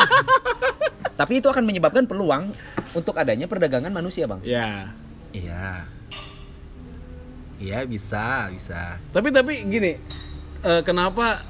tapi 1.21 1.39
itu 1.39 1.47
akan 1.47 1.63
menyebabkan 1.63 2.05
peluang 2.05 2.51
untuk 2.93 3.15
adanya 3.15 3.47
perdagangan 3.47 3.89
manusia 3.89 4.27
bang. 4.27 4.41
Ya 4.43 4.91
Iya. 5.31 5.87
Iya 7.57 7.79
bisa, 7.85 8.53
bisa. 8.53 9.01
tapi 9.11 9.33
tapi 9.33 9.65
gini 9.65 9.97
eh, 10.61 10.83
kenapa 10.83 11.41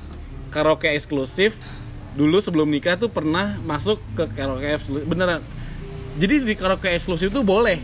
karaoke 0.48 0.86
eksklusif? 0.88 1.58
Dulu 2.14 2.38
sebelum 2.38 2.64
nikah 2.66 2.96
tuh 2.96 3.08
pernah 3.08 3.58
masuk 3.60 3.98
ke 4.14 4.24
karaoke 4.30 4.70
eksklusif. 4.70 5.04
Beneran. 5.04 5.42
Jadi 6.16 6.34
di 6.42 6.54
karaoke 6.54 6.88
eksklusif 6.88 7.28
tuh 7.28 7.42
boleh 7.42 7.82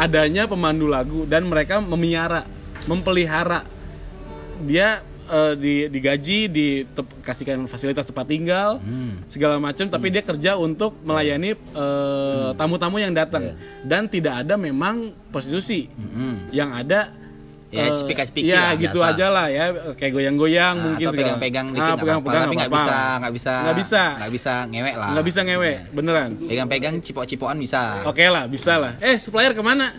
adanya 0.00 0.48
pemandu 0.48 0.88
lagu 0.88 1.28
dan 1.28 1.44
mereka 1.44 1.84
memiara 1.84 2.48
mempelihara. 2.88 3.68
Dia 4.64 5.04
eh, 5.28 5.54
di 5.60 5.74
digaji 5.92 6.48
dikasihkan 6.48 7.68
fasilitas 7.68 8.08
tempat 8.08 8.24
tinggal 8.24 8.80
segala 9.28 9.60
macam 9.60 9.84
tapi 9.92 10.08
dia 10.08 10.24
kerja 10.24 10.56
untuk 10.56 10.96
melayani 11.04 11.52
eh, 11.52 12.50
tamu-tamu 12.56 12.96
yang 12.96 13.12
datang. 13.12 13.52
Dan 13.84 14.08
tidak 14.08 14.48
ada 14.48 14.56
memang 14.56 15.12
prostitusi. 15.28 15.92
Yang 16.48 16.70
ada 16.72 17.00
Ya, 17.70 17.86
eh, 17.86 17.94
cipika-cipiki 17.94 18.50
ya 18.50 18.66
lah, 18.66 18.72
gitu 18.74 18.98
biasa. 18.98 19.14
aja 19.14 19.26
lah 19.30 19.46
ya 19.46 19.64
kayak 19.94 20.10
goyang-goyang 20.10 20.74
Nah, 20.74 20.84
mungkin 20.90 21.06
atau 21.06 21.14
pegang-pegang 21.14 21.66
Ah, 21.70 21.70
dikit 21.70 21.86
nggak 21.86 21.98
pegang-pegang 22.02 22.18
apa-apa, 22.18 22.50
tapi 22.50 22.56
nggak 22.58 22.72
bisa, 22.74 22.96
nggak 23.22 23.32
bisa, 23.38 23.54
nggak 23.62 23.78
bisa 23.78 24.02
nggak 24.18 24.32
bisa 24.34 24.52
ngewek 24.66 24.94
lah. 24.98 25.08
nggak 25.14 25.26
bisa 25.30 25.40
ngewe 25.46 25.72
beneran 25.94 26.30
Pegang-pegang 26.50 26.94
cipok-cipokan 26.98 27.56
bisa. 27.62 28.02
Oke 28.10 28.26
lah, 28.26 28.50
bisa 28.50 28.74
lah. 28.74 28.92
Eh, 28.98 29.22
supplier 29.22 29.54
ke 29.54 29.62
mana? 29.62 29.94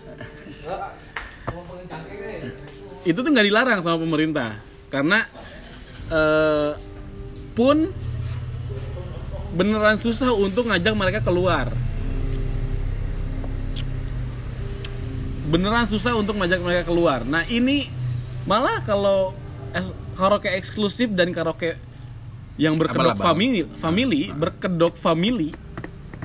Itu 3.02 3.24
tuh 3.24 3.32
nggak 3.32 3.48
dilarang 3.48 3.80
sama 3.82 3.98
pemerintah, 3.98 4.60
karena 4.92 5.24
eh, 6.12 6.72
pun 7.56 7.88
beneran 9.52 9.96
susah 9.96 10.36
untuk 10.36 10.68
ngajak 10.68 10.92
mereka 10.92 11.20
keluar. 11.24 11.72
Beneran 15.52 15.84
susah 15.86 16.16
untuk 16.16 16.36
ngajak 16.36 16.60
mereka 16.60 16.84
keluar. 16.86 17.22
Nah 17.22 17.44
ini 17.46 17.92
malah 18.44 18.80
kalau 18.82 19.36
es- 19.72 19.92
karaoke 20.14 20.48
eksklusif 20.50 21.12
dan 21.12 21.30
karaoke 21.30 21.76
yang 22.56 22.76
berkedok 22.76 23.16
family, 23.18 23.68
family 23.76 24.22
berkedok 24.30 24.94
family 24.94 25.52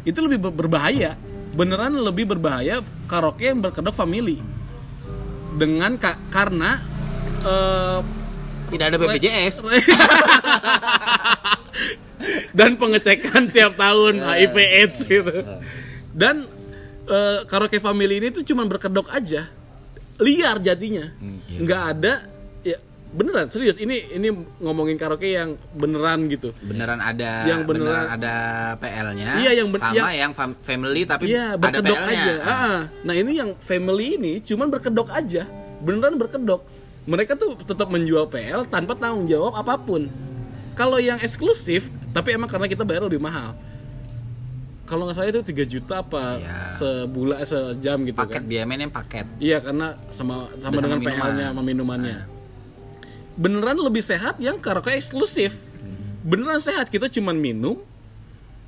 itu 0.03 0.19
lebih 0.21 0.39
ber- 0.41 0.57
berbahaya 0.57 1.19
beneran 1.53 1.97
lebih 1.97 2.29
berbahaya 2.29 2.79
karaoke 3.07 3.47
yang 3.47 3.59
berkedok 3.59 3.91
family 3.91 4.39
dengan 5.53 5.97
ka- 5.97 6.21
karena 6.29 6.79
eh, 7.41 7.99
Tidak 8.67 8.83
ada 8.85 8.97
BPJS. 8.97 9.57
dan 12.53 12.75
pengecekan 12.75 13.49
tiap 13.49 13.77
tahun 13.77 14.19
HIV 14.19 14.57
AIDS 14.57 14.99
gitu 15.05 15.35
dan 16.11 16.49
eh, 17.07 17.39
karaoke 17.45 17.79
family 17.79 18.19
ini 18.19 18.29
tuh 18.31 18.43
cuma 18.43 18.63
berkedok 18.63 19.07
aja 19.09 19.47
liar 20.17 20.57
jadinya 20.59 21.13
nggak 21.55 21.83
ada 21.91 22.25
ya 22.61 22.77
beneran 23.09 23.47
serius 23.47 23.77
ini 23.77 24.11
ini 24.11 24.29
ngomongin 24.59 24.95
karaoke 24.95 25.31
yang 25.31 25.55
beneran 25.71 26.27
gitu 26.27 26.51
Beneran 26.59 26.99
ada 26.99 27.47
Yang 27.47 27.61
beneran- 27.65 28.11
ada 28.11 28.35
PL-nya. 28.77 29.31
Iya, 29.39 29.51
yang 29.57 29.69
ben- 29.69 29.81
sama 29.81 29.95
yang- 29.95 30.13
yang, 30.19 30.33
fam- 30.33 30.59
family 30.59 31.03
tapi 31.03 31.31
Iya, 31.31 31.47
ada 31.51 31.61
berkedok 31.63 31.97
PL-nya. 31.97 32.23
aja. 32.23 32.35
Ah, 32.43 32.79
Nah, 33.03 33.15
ini 33.15 33.33
yang 33.35 33.51
family 33.57 34.17
ini 34.17 34.33
cuman 34.39 34.69
berkedok 34.69 35.09
aja. 35.09 35.47
Beneran 35.79 36.17
berkedok. 36.17 36.67
Mereka 37.07 37.33
tuh 37.35 37.55
tetap 37.57 37.87
menjual 37.87 38.27
PL 38.27 38.67
tanpa 38.67 38.93
tanggung 38.95 39.25
jawab 39.25 39.55
apa 39.55 39.79
pun. 39.79 40.11
Kalau 40.75 40.99
yang 40.99 41.17
eksklusif, 41.17 41.87
tapi 42.11 42.35
emang 42.35 42.51
karena 42.51 42.67
kita 42.67 42.83
bayar 42.83 43.07
lebih 43.07 43.17
mahal. 43.19 43.55
Kalau 44.87 45.05
nggak 45.05 45.17
salah 45.17 45.29
itu 45.29 45.43
3 45.43 45.67
juta 45.67 45.95
apa 46.01 46.39
Iya. 46.39 46.57
sebulan 46.71 47.37
eh, 47.37 47.47
sejam 47.47 47.99
gitu 48.01 48.17
paket 48.17 48.41
kan. 48.41 48.43
dia 48.47 48.63
mainnya 48.63 48.89
paket 48.89 49.27
Iya 49.37 49.59
karena 49.61 49.87
sama 50.09 50.47
sama 50.57 50.79
sama 50.79 50.95
dengan. 50.97 50.99
PL-nya 51.03 51.47
sama 51.51 51.63
minumannya. 51.63 52.17
Beneran 53.35 53.77
lebih 53.77 54.01
sehat 54.01 54.39
yang 54.39 54.57
karaoke 54.57 54.95
eksklusif. 54.95 55.53
Beneran 56.23 56.59
sehat 56.59 56.89
kita 56.89 57.07
cuman 57.09 57.37
minum 57.37 57.77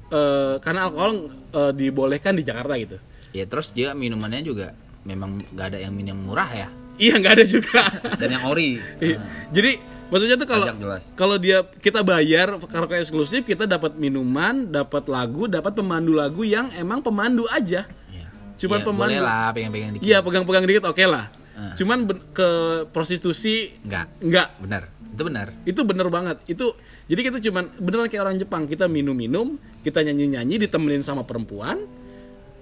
eh, 0.09 0.55
karena 0.59 0.87
alkohol 0.87 1.27
eh, 1.51 1.73
dibolehkan 1.73 2.35
di 2.35 2.43
Jakarta 2.43 2.75
gitu. 2.77 2.99
ya 3.29 3.45
terus 3.45 3.71
dia 3.71 3.93
minumannya 3.93 4.41
juga 4.41 4.73
memang 5.05 5.37
nggak 5.53 5.67
ada 5.69 5.79
yang 5.79 5.93
minum 5.93 6.17
murah 6.19 6.49
ya 6.49 6.69
Iya 6.97 7.15
nggak 7.15 7.33
ada 7.33 7.45
juga. 7.47 7.79
Dan 8.19 8.29
yang 8.35 8.45
ori. 8.45 8.75
Iya. 8.99 9.23
Jadi 9.55 9.73
maksudnya 10.09 10.37
tuh 10.41 10.49
kalau 10.49 10.67
kalau 11.15 11.37
dia 11.37 11.65
kita 11.81 12.01
bayar 12.01 12.57
karaoke 12.65 12.97
eksklusif 12.97 13.45
kita 13.45 13.69
dapat 13.69 13.97
minuman, 13.97 14.69
dapat 14.69 15.09
lagu, 15.09 15.47
dapat 15.47 15.73
pemandu 15.77 16.17
lagu 16.17 16.43
yang 16.45 16.73
emang 16.77 17.05
pemandu 17.05 17.45
aja. 17.49 17.85
Iya. 18.09 18.27
Cuman 18.59 18.79
Ya, 18.81 18.85
pemandu. 18.85 19.03
boleh 19.15 19.21
lah 19.23 19.47
pegang-pegang 19.53 19.91
dikit 19.97 20.05
Iya 20.05 20.19
pegang-pegang 20.25 20.65
dikit 20.67 20.85
oke 20.89 21.05
lah. 21.05 21.25
Ah. 21.59 21.75
Cuman 21.75 21.99
ke 22.31 22.49
prostitusi 22.95 23.75
enggak 23.83 24.07
enggak. 24.23 24.49
benar 24.63 24.85
itu 25.09 25.23
benar 25.27 25.49
Itu 25.67 25.81
bener 25.83 26.07
banget. 26.15 26.37
Itu 26.47 26.79
jadi 27.11 27.21
kita 27.27 27.39
cuman 27.51 27.75
beneran 27.83 28.07
kayak 28.07 28.23
orang 28.23 28.39
Jepang 28.39 28.71
kita 28.71 28.87
minum-minum, 28.87 29.59
kita 29.83 30.07
nyanyi-nyanyi 30.07 30.63
ditemenin 30.63 31.03
sama 31.03 31.27
perempuan, 31.27 31.83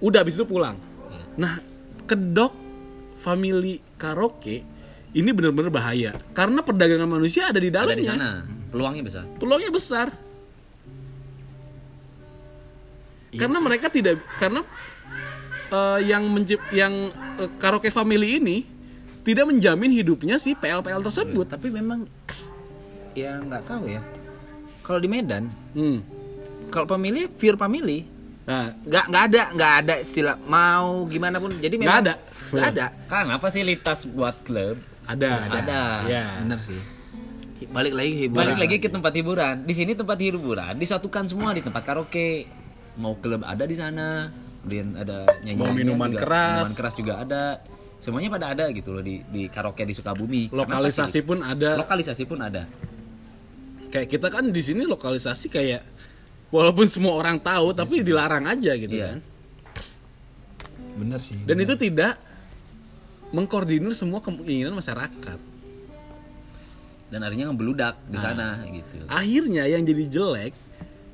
udah 0.01 0.25
habis 0.25 0.33
itu 0.33 0.45
pulang. 0.49 0.81
Iya. 0.81 1.23
Nah, 1.37 1.53
kedok 2.09 2.53
family 3.21 3.83
karaoke 3.99 4.76
ini 5.17 5.29
bener-bener 5.31 5.67
bahaya 5.67 6.13
karena 6.31 6.61
perdagangan 6.61 7.09
manusia 7.09 7.49
ada 7.49 7.57
di 7.57 7.67
Ada 7.67 7.83
dalamnya. 7.83 7.97
di 7.97 8.05
sana. 8.05 8.29
Peluangnya 8.67 9.01
besar. 9.01 9.23
Peluangnya 9.35 9.71
besar. 9.71 10.07
Iya. 13.27 13.39
Karena 13.39 13.57
mereka 13.59 13.87
tidak 13.87 14.21
karena 14.37 14.61
eh, 15.67 15.99
yang 16.05 16.23
mencip 16.27 16.61
yang 16.71 16.93
eh, 17.37 17.49
karaoke 17.57 17.89
family 17.89 18.39
ini 18.39 18.57
tidak 19.21 19.43
menjamin 19.45 19.91
hidupnya 19.91 20.37
si 20.37 20.53
PL-PL 20.53 21.03
tersebut. 21.03 21.45
tapi 21.45 21.67
memang 21.67 22.07
ya 23.11 23.35
nggak 23.37 23.63
tahu 23.65 23.89
ya 23.89 23.99
kalau 24.79 25.01
di 25.01 25.09
Medan 25.09 25.51
Hmm. 25.73 25.99
kalau 26.69 26.87
pemilih 26.87 27.27
pure 27.29 27.57
pemilih 27.57 28.03
Nah, 28.47 28.71
nggak 28.79 29.05
nggak 29.11 29.23
ada 29.27 29.41
nggak 29.51 29.73
ada 29.83 29.93
istilah 29.99 30.39
mau 30.39 31.03
gimana 31.05 31.35
pun 31.35 31.51
jadi 31.53 31.75
Nggak 31.75 31.83
memang 31.83 31.99
ada. 31.99 32.13
nggak 32.47 32.67
ada 32.71 32.85
Karena 33.05 33.35
fasilitas 33.37 34.07
buat 34.07 34.39
klub 34.39 34.79
ada. 35.07 35.31
Ada. 35.47 35.81
Ya. 36.05 36.25
bener 36.39 36.59
sih 36.59 36.79
balik 37.67 37.97
lagi 37.97 38.11
ke 38.11 38.19
hiburan 38.23 38.37
balik 38.37 38.57
lagi 38.59 38.75
ke 38.77 38.87
tempat 38.87 39.11
hiburan. 39.11 39.55
Di 39.65 39.73
sini 39.73 39.91
tempat 39.91 40.15
hiburan 40.15 40.77
disatukan 40.77 41.25
semua 41.25 41.51
di 41.51 41.65
tempat 41.65 41.81
karaoke. 41.81 42.45
Mau 42.97 43.17
klub 43.17 43.41
ada 43.41 43.61
di 43.61 43.73
sana, 43.73 44.29
dan 44.61 44.93
ada 44.93 45.25
nyanyi 45.41 45.57
Mau 45.57 45.69
minuman 45.71 46.09
keras. 46.13 46.65
minuman 46.65 46.75
keras 46.75 46.93
juga 46.93 47.13
ada. 47.17 47.43
Semuanya 47.97 48.29
pada 48.29 48.53
ada 48.53 48.69
gitu 48.69 48.93
loh 48.93 49.01
di 49.01 49.25
di 49.25 49.49
karaoke 49.49 49.81
di 49.81 49.93
Sukabumi. 49.93 50.53
Lokalisasi 50.53 51.25
pun 51.25 51.41
fasili- 51.41 51.57
ada. 51.57 51.71
lokalisasi 51.77 52.23
pun 52.25 52.39
ada. 52.39 52.63
Kayak 53.89 54.07
kita 54.07 54.27
kan 54.29 54.43
di 54.45 54.61
sini 54.61 54.85
lokalisasi 54.85 55.49
kayak 55.49 55.81
walaupun 56.49 56.85
semua 56.85 57.15
orang 57.15 57.37
tahu 57.37 57.73
tapi 57.73 58.01
dilarang 58.01 58.45
aja 58.45 58.77
gitu 58.77 58.95
Iya. 58.95 59.17
kan. 59.17 59.19
bener 60.97 61.21
sih 61.21 61.37
Dan 61.45 61.61
itu 61.61 61.77
tidak 61.77 62.17
mengkoordinir 63.29 63.91
semua 63.91 64.19
keinginan 64.19 64.73
masyarakat. 64.73 65.39
Dan 67.07 67.19
akhirnya 67.23 67.47
ngebeludak 67.47 67.95
Ah. 67.95 68.07
di 68.07 68.17
sana 68.17 68.47
gitu. 68.65 68.95
Akhirnya 69.07 69.63
yang 69.63 69.81
jadi 69.81 70.03
jelek, 70.05 70.53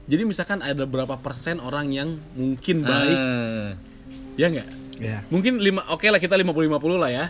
jadi 0.03 0.23
misalkan 0.23 0.59
ada 0.59 0.83
berapa 0.83 1.13
persen 1.15 1.57
orang 1.57 1.89
yang 1.89 2.09
mungkin 2.33 2.81
baik, 2.81 3.17
Eh, 3.17 3.69
ya 4.35 4.47
nggak? 4.49 4.67
ya 4.97 5.17
Mungkin 5.29 5.57
lima, 5.57 5.85
oke 5.87 6.05
lah 6.05 6.17
kita 6.17 6.33
50-50 6.33 6.97
lah 6.97 7.09
ya. 7.09 7.25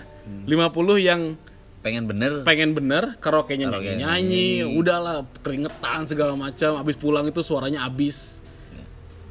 50 0.48 0.96
yang 0.98 1.36
pengen 1.84 2.08
bener 2.08 2.48
pengen 2.48 2.72
bener 2.72 3.20
karaoke-nya 3.20 3.68
Karaoke, 3.68 4.00
nyanyi, 4.00 4.64
udahlah 4.64 5.28
keringetan 5.44 6.08
segala 6.08 6.32
macam, 6.34 6.80
habis 6.80 6.96
pulang 6.96 7.28
itu 7.28 7.44
suaranya 7.44 7.84
habis. 7.84 8.40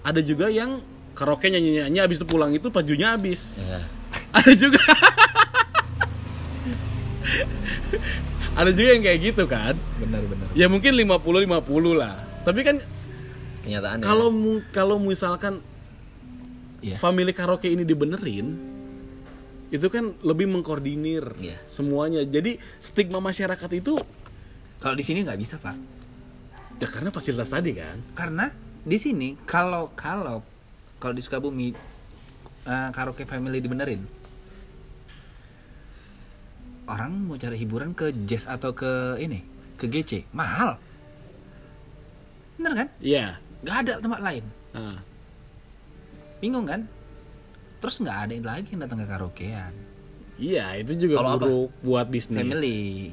Ada 0.05 0.21
juga 0.21 0.53
yang 0.53 0.85
karaoke 1.13 1.49
nyanyi-nyanyi 1.49 1.99
habis 1.99 2.21
itu 2.21 2.29
pulang 2.29 2.53
itu 2.53 2.69
bajunya 2.69 3.17
habis. 3.17 3.57
ya. 3.57 3.81
Ada 4.33 4.53
juga. 4.55 4.81
Ada 8.53 8.71
juga 8.71 8.91
yang 8.93 9.03
kayak 9.03 9.21
gitu 9.23 9.45
kan. 9.47 9.75
bener 9.97 10.21
Ya 10.53 10.69
mungkin 10.69 10.93
50-50 10.93 11.49
lah. 11.93 12.17
Tapi 12.43 12.61
kan 12.61 12.77
kenyataannya 13.63 14.03
kalau 14.03 14.29
mu- 14.29 14.65
kalau 14.69 14.97
misalkan 14.99 15.63
Iya. 16.83 16.99
family 16.99 17.31
karaoke 17.31 17.71
ini 17.71 17.87
dibenerin 17.87 18.59
itu 19.71 19.87
kan 19.87 20.13
lebih 20.21 20.51
mengkoordinir 20.51 21.39
Iya. 21.39 21.57
semuanya. 21.65 22.21
Jadi 22.23 22.59
stigma 22.79 23.23
masyarakat 23.23 23.71
itu 23.73 23.95
kalau 24.77 24.95
di 24.95 25.05
sini 25.07 25.23
nggak 25.23 25.39
bisa 25.39 25.57
pak 25.57 25.79
ya 26.77 26.91
karena 26.91 27.09
fasilitas 27.09 27.47
tadi 27.47 27.71
kan. 27.73 28.03
karena 28.13 28.51
di 28.83 28.99
sini 28.99 29.39
kalau 29.47 29.95
kalau 29.95 30.43
kalau 30.99 31.15
di 31.15 31.23
Sukabumi 31.23 31.71
eh, 32.63 32.89
karaoke 32.91 33.23
family 33.23 33.63
dibenerin 33.63 34.03
orang 36.93 37.13
mau 37.23 37.35
cari 37.35 37.57
hiburan 37.57 37.93
ke 37.93 38.13
jazz 38.23 38.45
atau 38.45 38.71
ke 38.71 38.91
ini 39.19 39.41
ke 39.75 39.87
GC 39.87 40.29
mahal 40.31 40.77
bener 42.55 42.73
kan 42.77 42.89
Iya. 42.99 43.27
nggak 43.61 43.77
ada 43.79 43.93
tempat 43.99 44.21
lain 44.21 44.45
Nah, 44.73 44.97
bingung 46.39 46.65
kan 46.65 46.89
terus 47.77 47.99
nggak 47.99 48.19
ada 48.19 48.33
yang 48.33 48.47
lagi 48.47 48.69
yang 48.71 48.81
datang 48.81 48.99
ke 48.99 49.07
karaokean 49.07 49.73
iya, 50.37 50.75
itu 50.75 50.97
juga 50.99 51.21
apa? 51.21 51.37
buruk 51.39 51.71
buat 51.81 52.07
bisnis. 52.07 52.39
family 52.39 53.11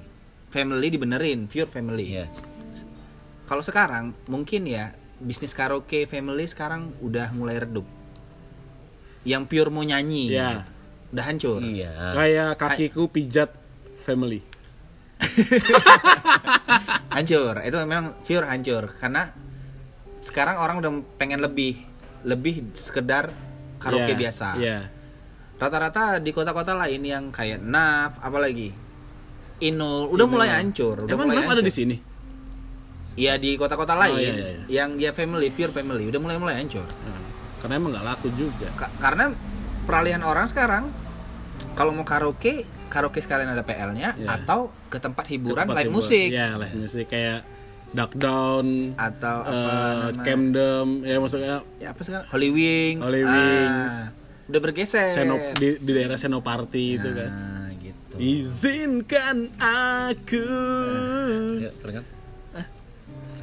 family 0.48 0.88
dibenerin 0.88 1.40
pure 1.46 1.68
family 1.68 2.06
Iya. 2.16 2.26
kalau 3.44 3.60
sekarang 3.60 4.16
mungkin 4.26 4.64
ya 4.64 4.94
bisnis 5.20 5.52
karaoke 5.52 6.06
family 6.06 6.46
sekarang 6.46 6.96
udah 7.00 7.34
mulai 7.34 7.60
redup 7.60 7.84
yang 9.22 9.44
pure 9.44 9.68
mau 9.68 9.84
nyanyi 9.84 10.32
Iya. 10.32 10.64
udah 11.10 11.24
hancur 11.26 11.60
Iya. 11.60 11.92
Kayak 12.14 12.50
kakiku 12.56 13.10
pijat 13.10 13.52
family. 14.10 14.42
hancur 17.12 17.56
itu 17.60 17.76
memang 17.80 18.16
pure 18.20 18.46
hancur 18.46 18.84
karena 18.92 19.34
sekarang 20.20 20.56
orang 20.58 20.80
udah 20.80 20.92
pengen 21.16 21.40
lebih 21.40 21.80
lebih 22.24 22.72
sekedar 22.72 23.32
karaoke 23.78 24.12
Iya, 24.12 24.20
biasa 24.20 24.48
Iya. 24.56 24.78
rata-rata 25.56 26.20
di 26.20 26.32
kota-kota 26.32 26.72
lain 26.74 27.02
yang 27.02 27.24
kayak 27.30 27.60
Naf 27.60 28.20
apalagi 28.20 28.72
Inul 29.62 30.08
udah 30.08 30.26
mulai 30.26 30.50
hancur 30.54 31.04
udah 31.04 31.12
Emang 31.12 31.28
mulai 31.28 31.38
Naf 31.38 31.48
ada 31.48 31.54
hancur. 31.58 31.66
di 31.66 31.74
sini? 31.74 31.96
Iya 33.14 33.36
di 33.36 33.56
kota-kota 33.56 33.92
Oh, 33.92 34.00
lain 34.00 34.16
iya, 34.18 34.32
iya, 34.32 34.48
iya. 34.50 34.64
yang 34.78 34.96
dia 34.96 35.12
family 35.12 35.50
pure 35.50 35.72
family 35.74 36.08
udah 36.08 36.20
mulai 36.20 36.38
mulai 36.38 36.56
hancur 36.58 36.88
Nah, 36.88 37.20
karena 37.60 37.74
emang 37.76 37.92
nggak 37.92 38.06
laku 38.06 38.28
juga. 38.32 38.68
Ka- 38.74 38.96
karena 38.98 39.36
peralihan 39.84 40.24
orang 40.24 40.48
sekarang 40.48 40.88
kalau 41.74 41.92
mau 41.92 42.04
karaoke 42.04 42.64
karaoke 42.90 43.18
sekalian 43.18 43.48
ada 43.48 43.62
PL-nya 43.62 44.14
Iya. 44.14 44.28
atau 44.36 44.60
ke 44.86 44.98
tempat 44.98 45.26
hiburan 45.28 45.64
Tempat 45.64 45.78
live 45.80 45.94
musik 45.94 46.28
Iya, 46.28 46.58
live 46.58 46.76
musik 46.76 47.06
kayak 47.06 47.46
Duck 47.90 48.14
Down, 48.14 48.94
atau 48.96 49.38
apa 49.42 49.50
eh 49.50 49.94
nama- 50.12 50.22
Camdem, 50.22 50.88
ya 51.02 51.18
maksudnya 51.18 51.56
ya 51.76 51.90
apa 51.90 52.02
sekarang 52.04 52.26
Holy 52.28 52.50
Wings 52.50 53.02
Holy 53.02 53.22
Ah, 53.22 53.30
Wings. 53.32 53.96
udah 54.46 54.60
bergeser 54.60 55.10
Senop 55.12 55.42
di, 55.56 55.74
di 55.76 55.92
daerah 55.92 56.14
Senoparty 56.14 56.86
itu 56.96 57.10
kan. 57.10 57.30
nah 57.30 57.70
gitu 57.76 58.14
Izinkan 58.16 59.38
aku. 59.56 60.46
Ya, 61.60 61.72
kan? 61.92 62.06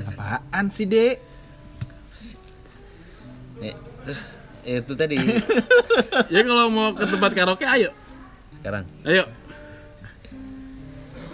apaan 0.07 0.67
sih 0.69 0.85
dek 0.85 1.19
Ya, 3.57 3.73
terus 4.05 4.39
itu 4.63 4.93
tadi 4.95 5.17
ya 6.29 6.41
kalau 6.43 6.69
mau 6.69 6.93
ke 6.93 7.03
tempat 7.03 7.31
karaoke 7.33 7.65
ayo. 7.65 7.91
Sekarang 8.67 8.83
Ayo. 9.07 9.25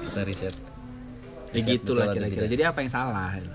kita 0.05 0.21
riset. 0.23 0.53
ya 0.53 0.61
Riset 1.55 1.81
gitulah 1.81 2.05
betul 2.05 2.13
atau 2.13 2.15
kira-kira 2.15 2.45
jadi 2.47 2.65
apa 2.69 2.79
yang 2.81 2.93
salah 2.93 3.33
Yang 3.33 3.49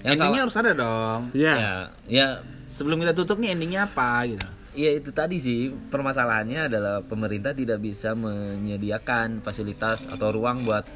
endingnya 0.00 0.16
salah- 0.16 0.40
harus 0.42 0.56
ada 0.56 0.72
dong 0.72 1.20
Ya. 1.32 1.54
Ya, 1.54 1.74
ya 2.06 2.26
sebelum 2.64 2.96
kita 2.98 3.12
tutup 3.12 3.36
nih 3.36 3.52
endingnya 3.52 3.84
apa 3.84 4.24
gitu 4.26 4.48
Ya 4.72 4.94
itu 4.94 5.10
tadi 5.10 5.36
sih 5.36 5.68
permasalahannya 5.68 6.70
adalah 6.70 7.02
pemerintah 7.02 7.50
tidak 7.50 7.76
bisa 7.78 8.14
menyediakan 8.14 9.42
fasilitas 9.42 10.06
atau 10.06 10.30
ruang 10.30 10.62
buat 10.62 10.86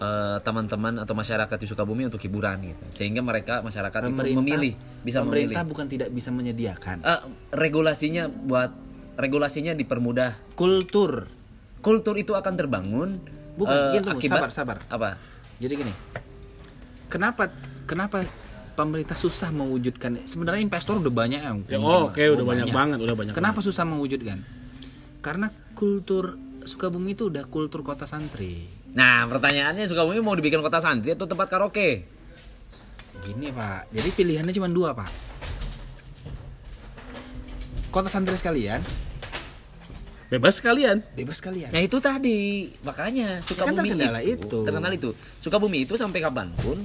eh, 0.00 0.38
teman-teman 0.40 0.96
atau 0.96 1.12
masyarakat 1.12 1.54
di 1.54 1.66
Sukabumi 1.68 2.08
untuk 2.08 2.16
hiburan 2.18 2.56
gitu. 2.64 2.80
Sehingga 2.90 3.20
mereka 3.20 3.60
masyarakat 3.60 4.08
itu 4.08 4.16
memilih 4.32 4.72
bisa 4.98 5.20
memilih. 5.20 5.52
pemerintah 5.52 5.62
bukan 5.62 5.86
tidak 5.86 6.08
bisa 6.08 6.32
menyediakan 6.32 7.04
Eh, 7.04 7.20
regulasinya 7.52 8.24
buat 8.26 8.72
regulasinya 9.14 9.76
dipermudah. 9.76 10.56
kultur 10.56 11.28
Kultur 11.80 12.14
itu 12.20 12.36
akan 12.36 12.54
terbangun 12.56 13.20
Bukan, 13.60 13.76
eh, 13.76 13.92
gini, 13.98 14.04
tunggu, 14.06 14.20
akibat 14.20 14.38
sabar, 14.48 14.50
sabar. 14.52 14.76
Apa? 14.88 15.08
Jadi 15.60 15.72
gini, 15.76 15.92
kenapa 17.12 17.52
kenapa 17.84 18.24
pemerintah 18.72 19.18
susah 19.18 19.52
mewujudkan. 19.52 20.24
Sebenarnya 20.24 20.64
investor 20.64 20.96
udah 20.96 21.12
banyak 21.12 21.40
yang. 21.44 21.58
Ya, 21.68 21.76
oh, 21.76 22.08
oke, 22.08 22.16
udah 22.20 22.46
banyak 22.46 22.66
banget, 22.72 22.98
udah 23.02 23.16
banyak 23.16 23.32
Kenapa 23.36 23.60
susah 23.60 23.84
mewujudkan? 23.84 24.40
Karena 25.20 25.52
kultur 25.76 26.40
Sukabumi 26.60 27.16
itu 27.16 27.32
udah 27.32 27.48
kultur 27.48 27.80
kota 27.80 28.04
santri. 28.04 28.68
Nah, 28.92 29.24
pertanyaannya 29.28 29.88
Sukabumi 29.88 30.20
mau 30.20 30.36
dibikin 30.36 30.60
kota 30.60 30.76
santri 30.76 31.16
atau 31.16 31.24
tempat 31.24 31.48
karaoke? 31.48 32.04
Gini 33.20 33.52
pak, 33.52 33.92
jadi 33.92 34.08
pilihannya 34.12 34.52
cuma 34.56 34.68
dua 34.68 34.92
pak. 34.92 35.08
Kota 37.88 38.12
santri 38.12 38.36
sekalian, 38.36 38.84
Bebas 40.30 40.54
sekalian. 40.56 41.02
bebas 41.12 41.36
sekalian. 41.36 41.68
Nah 41.68 41.82
itu 41.82 41.98
tadi 41.98 42.70
makanya 42.80 43.42
Sukabumi 43.42 43.90
terkendala 43.90 44.20
itu. 44.22 44.62
terkenal 44.62 44.92
itu 44.94 45.10
Sukabumi 45.38 45.78
itu 45.82 45.94
sampai 45.94 46.22
kapan 46.22 46.54
pun 46.54 46.78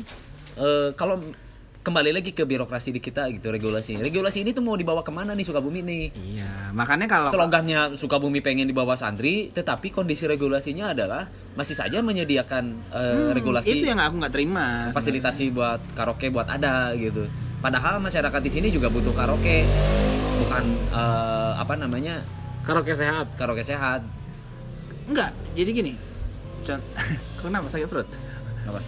eh, 0.57 0.89
kalau 0.93 1.21
kembali 1.79 2.09
lagi 2.11 2.33
ke 2.33 2.41
birokrasi 2.41 2.89
di 2.89 2.97
kita 2.97 3.29
gitu 3.29 3.53
regulasi 3.53 3.93
regulasi 3.95 4.41
ini 4.41 4.49
tuh 4.49 4.65
mau 4.65 4.73
dibawa 4.73 5.05
ke 5.05 5.13
mana 5.13 5.37
nih 5.37 5.45
Sukabumi 5.45 5.85
nih 5.85 6.03
Iya, 6.17 6.73
makanya 6.73 7.05
kalau 7.05 7.29
slogannya 7.29 7.93
Sukabumi 7.93 8.41
pengen 8.41 8.65
dibawa 8.65 8.97
santri 8.97 9.53
tetapi 9.53 9.93
kondisi 9.93 10.25
regulasinya 10.25 10.97
adalah 10.97 11.29
masih 11.53 11.77
saja 11.77 12.01
menyediakan 12.01 12.65
eh, 12.89 13.29
regulasi 13.29 13.77
itu 13.77 13.85
yang 13.85 14.01
aku 14.01 14.17
nggak 14.17 14.33
terima. 14.33 14.89
fasilitasi 14.89 15.53
buat 15.53 15.85
karaoke 15.93 16.33
buat 16.33 16.49
ada 16.49 16.97
gitu 16.97 17.29
padahal 17.61 18.01
masyarakat 18.01 18.41
di 18.41 18.49
sini 18.49 18.67
juga 18.73 18.89
butuh 18.89 19.13
karaoke 19.13 19.69
bukan 20.41 20.63
eh, 20.89 21.53
apa 21.55 21.77
namanya 21.77 22.25
Karaoke 22.65 22.97
sehat. 22.97 23.27
karaoke 23.37 23.61
sehat 23.61 24.01
Enggak, 25.05 25.31
jadi 25.53 25.69
gini. 25.69 25.93
Con 26.65 26.81
Kenapa 27.45 27.69
sakit 27.69 27.85
perut? 27.85 28.09
apa 28.65 28.81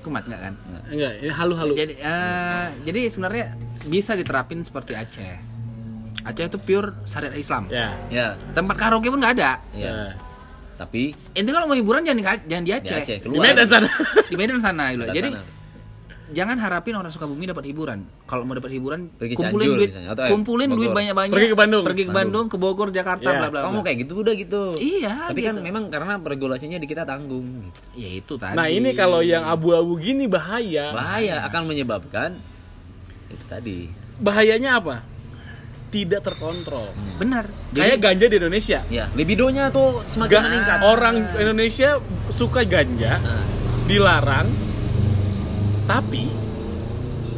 Kumat 0.00 0.24
nggak 0.30 0.40
kan? 0.40 0.54
Enggak, 0.88 1.12
ini 1.20 1.32
halu-halu. 1.34 1.74
Jadi 1.74 1.98
eh, 1.98 2.66
jadi 2.86 3.00
sebenarnya 3.10 3.46
bisa 3.84 4.14
diterapin 4.14 4.62
seperti 4.62 4.94
Aceh. 4.94 5.36
Aceh 6.22 6.44
itu 6.46 6.58
pure 6.62 6.94
syariat 7.02 7.34
Islam. 7.34 7.66
Ya. 7.66 7.98
ya 8.08 8.38
Tempat 8.54 8.78
karaoke 8.78 9.10
pun 9.10 9.18
nggak 9.18 9.34
ada. 9.42 9.58
ya 9.74 9.90
Ya. 9.90 9.94
tapi 10.78 11.12
Intinya 11.36 11.60
kalau 11.60 11.66
mau 11.68 11.76
hiburan 11.76 12.06
jangan 12.06 12.16
di, 12.16 12.24
jangan 12.46 12.64
di 12.64 12.70
di 12.70 12.78
Aceh. 12.78 12.96
Aceh 13.02 13.16
Di 13.26 13.38
Medan 13.42 13.66
sana. 13.66 13.88
Di 14.30 14.36
Medan 14.38 14.60
sana 14.62 14.84
gitu. 14.94 15.04
Jadi 15.10 15.30
sana. 15.34 15.59
Jangan 16.30 16.56
harapin 16.56 16.92
orang 16.92 17.08
Sukabumi 17.08 17.44
dapat 17.44 17.66
hiburan. 17.66 18.06
Kalau 18.24 18.42
mau 18.42 18.52
dapat 18.52 18.70
hiburan, 18.70 19.10
Pergi 19.12 19.34
kumpulin 19.34 19.66
Cianjur 19.66 19.78
duit, 19.78 19.88
misalnya, 19.90 20.10
atau, 20.10 20.22
eh, 20.22 20.30
kumpulin 20.30 20.68
duit 20.68 20.90
banyak-banyak. 20.90 21.32
Pergi 21.32 21.48
ke 21.48 21.56
Bandung. 21.56 21.82
Pergi 21.82 22.04
ke 22.04 22.12
Bandung, 22.12 22.46
ke 22.46 22.56
Bogor, 22.56 22.88
Jakarta, 22.88 23.26
Iya. 23.26 23.38
bla 23.38 23.48
bla 23.48 23.60
kamu 23.64 23.78
kayak 23.80 23.98
gitu 24.00 24.12
udah 24.16 24.34
gitu 24.34 24.62
Iya, 24.74 25.14
tapi 25.28 25.40
kan 25.40 25.54
gitu. 25.54 25.64
memang 25.64 25.84
karena 25.86 26.14
regulasinya 26.16 26.76
di 26.76 26.86
kita 26.86 27.02
tanggung. 27.02 27.70
Ya 27.92 28.08
itu 28.08 28.34
tadi. 28.34 28.54
Nah, 28.54 28.66
ini 28.66 28.90
kalau 28.92 29.20
yang 29.20 29.42
abu-abu 29.44 29.94
gini 29.96 30.24
bahaya. 30.24 30.90
bahaya 30.90 31.42
akan 31.44 31.62
menyebabkan 31.66 32.38
itu 33.26 33.44
tadi 33.44 33.78
Bahayanya 34.16 34.76
apa? 34.76 34.96
Tidak 35.90 36.22
terkontrol. 36.22 36.94
benar. 37.18 37.50
Kayak 37.70 37.98
ganja 37.98 38.26
di 38.26 38.36
Indonesia. 38.36 38.78
ya 38.86 39.10
libidonya 39.10 39.68
tuh 39.68 40.06
semakin 40.06 40.30
Ga- 40.32 40.44
meningkat 40.44 40.78
orang 40.80 41.16
Indonesia 41.34 41.98
suka 42.28 42.62
ganja, 42.62 43.18
Nah, 43.18 43.42
dilarang, 43.84 44.46
tapi 45.84 46.28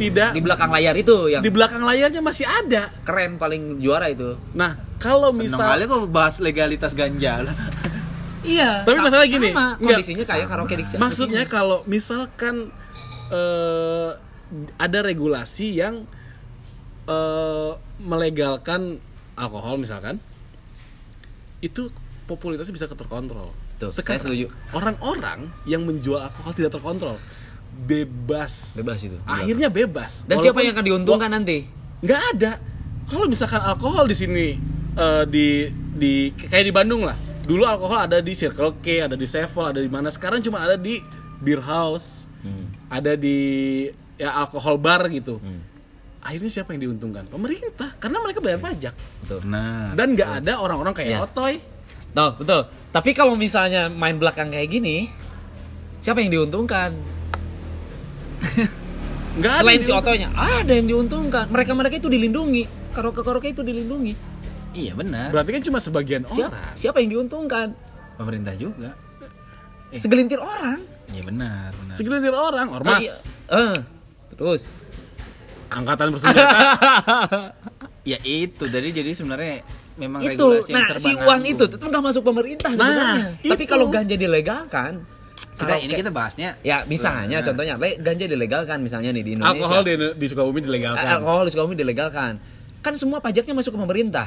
tidak 0.00 0.34
di 0.34 0.42
belakang 0.42 0.70
layar 0.72 0.94
itu 0.96 1.16
yang 1.30 1.42
di 1.44 1.50
belakang 1.52 1.82
layarnya 1.84 2.22
masih 2.24 2.46
ada. 2.48 2.90
keren 3.06 3.36
paling 3.38 3.78
juara 3.78 4.08
itu 4.10 4.34
Nah, 4.56 4.74
kalau 4.98 5.30
misal 5.30 5.62
kali 5.62 5.84
kok 5.86 6.08
bahas 6.10 6.40
legalitas 6.42 6.96
ganja. 6.96 7.42
iya 8.42 8.82
Tapi 8.82 8.98
sa- 8.98 9.04
masalah 9.06 9.26
gini, 9.28 9.50
sama 9.54 9.66
enggak, 9.78 9.98
kondisinya 10.02 10.24
kayak 10.26 10.46
karaoke 10.50 10.74
di 10.74 10.84
maksudnya 10.98 11.42
kalau 11.46 11.78
misalkan 11.86 12.70
eh, 13.30 14.10
ada 14.78 14.98
regulasi 15.04 15.78
yang 15.78 16.02
eh, 17.06 17.72
melegalkan 18.02 18.98
alkohol 19.38 19.78
misalkan, 19.78 20.18
itu 21.62 21.88
popularitasnya 22.26 22.74
bisa 22.74 22.86
terkontrol. 22.90 23.54
Tuh, 23.78 23.90
saya 23.90 24.18
setuju. 24.18 24.46
Orang-orang 24.70 25.50
yang 25.66 25.82
menjual 25.82 26.22
alkohol 26.22 26.52
tidak 26.54 26.78
terkontrol, 26.78 27.16
bebas. 27.72 28.78
Bebas 28.78 28.98
itu, 29.02 29.16
bebas. 29.18 29.32
Akhirnya 29.32 29.68
bebas. 29.72 30.12
dan 30.28 30.36
siapa 30.38 30.60
yang 30.60 30.76
akan 30.76 30.86
diuntungkan 30.86 31.30
nanti? 31.32 31.64
nggak 32.02 32.22
ada. 32.36 32.52
Kalau 33.06 33.26
misalkan 33.26 33.62
alkohol 33.62 34.06
di 34.06 34.16
sini 34.16 34.46
eh, 34.94 35.24
di 35.26 35.66
di 35.70 36.30
kayak 36.34 36.66
di 36.66 36.72
Bandung 36.74 37.02
lah. 37.06 37.16
Dulu 37.42 37.66
alkohol 37.66 38.06
ada 38.06 38.22
di 38.22 38.32
Circle 38.34 38.78
K 38.78 39.10
ada 39.10 39.16
di 39.18 39.26
Sevel 39.26 39.64
ada 39.66 39.80
di 39.82 39.90
mana. 39.90 40.08
Sekarang 40.10 40.38
cuma 40.38 40.62
ada 40.62 40.78
di 40.78 41.02
beer 41.42 41.58
house 41.58 42.30
ada 42.86 43.14
di 43.18 43.38
ya 44.18 44.34
alkohol 44.34 44.78
bar 44.78 45.06
gitu. 45.10 45.38
Akhirnya 46.22 46.50
siapa 46.54 46.70
yang 46.74 46.90
diuntungkan? 46.90 47.26
Pemerintah. 47.26 47.98
Karena 47.98 48.22
mereka 48.22 48.38
bayar 48.38 48.62
pajak. 48.62 48.94
Betul. 49.26 49.42
Nah, 49.42 49.90
dan 49.98 50.14
nggak 50.14 50.30
ada 50.42 50.62
orang-orang 50.62 50.94
kayak 50.94 51.18
Iya. 51.18 51.18
Otoy. 51.26 51.54
Tuh, 52.14 52.32
betul. 52.38 52.62
Tapi 52.94 53.10
kalau 53.10 53.34
misalnya 53.34 53.90
main 53.90 54.14
belakang 54.22 54.52
kayak 54.54 54.68
gini 54.70 55.10
siapa 55.98 56.22
yang 56.22 56.30
diuntungkan 56.30 56.94
nggak 59.32 59.50
ada 59.50 59.60
selain 59.60 59.72
yang 59.72 59.80
si 59.80 59.88
diuntungkan. 59.88 60.02
otonya 60.04 60.28
ada 60.34 60.72
yang 60.72 60.86
diuntungkan 60.86 61.44
mereka 61.48 61.72
mereka 61.72 61.94
itu 61.96 62.08
dilindungi 62.08 62.62
karaoke 62.92 63.48
itu 63.48 63.62
dilindungi 63.62 64.12
iya 64.72 64.92
benar. 64.92 65.28
berarti 65.28 65.50
kan 65.50 65.62
cuma 65.62 65.78
sebagian 65.78 66.22
siapa 66.26 66.52
orang 66.52 66.74
siapa 66.74 66.96
yang 66.98 67.10
diuntungkan 67.12 67.68
Pemerintah 68.12 68.54
juga. 68.54 68.92
segelintir 69.90 70.38
orang 70.38 70.78
Iya 71.06 71.22
benar, 71.22 71.68
benar. 71.74 71.92
segelintir 71.92 72.32
orang 72.32 72.66
Oh, 72.66 72.72
iya. 72.72 72.78
ormas 72.78 73.04
Eh, 73.50 73.74
terus 74.30 74.62
angkatan 75.68 76.08
bersenjata 76.08 76.60
Ya 78.02 78.18
itu, 78.20 78.64
jadi 78.64 78.88
jadi 78.90 79.10
sebenarnya 79.12 79.62
memang 79.94 80.20
itu 80.24 80.34
regulasi 80.34 80.68
yang 80.68 80.74
nah 80.74 80.86
serba 80.90 80.98
si 80.98 81.10
uang 81.12 81.22
nanggung. 81.38 81.52
itu 81.52 81.64
tetap 81.68 81.86
nggak 81.86 82.04
masuk 82.04 82.22
pemerintah 82.22 82.70
Nah, 82.70 82.78
sebenarnya 82.80 83.26
tapi 83.46 83.62
itu. 83.62 83.70
kalau 83.70 83.86
ganja 83.88 84.16
dilegalkan 84.16 84.92
kita 85.62 85.70
karaoke- 85.72 85.84
ini 85.84 85.92
kita 85.94 86.10
bahasnya 86.10 86.50
ya 86.60 86.76
misalnya 86.84 87.38
Nah. 87.38 87.46
contohnya. 87.46 87.74
Le- 87.76 87.96
ganja 87.96 88.26
dilegalkan 88.26 88.78
misalnya 88.78 89.10
nih 89.10 89.22
di 89.22 89.30
Indonesia. 89.32 89.62
Alkohol 89.62 89.82
di, 89.82 89.92
di 90.12 90.26
Sukabumi 90.26 90.60
dilegalkan. 90.60 91.06
Alkohol 91.08 91.42
di 91.46 91.50
Sukabumi 91.50 91.76
dilegalkan. 91.76 92.32
Kan 92.78 92.92
semua 92.94 93.18
pajaknya 93.18 93.54
masuk 93.54 93.72
ke 93.72 93.80
pemerintah. 93.80 94.26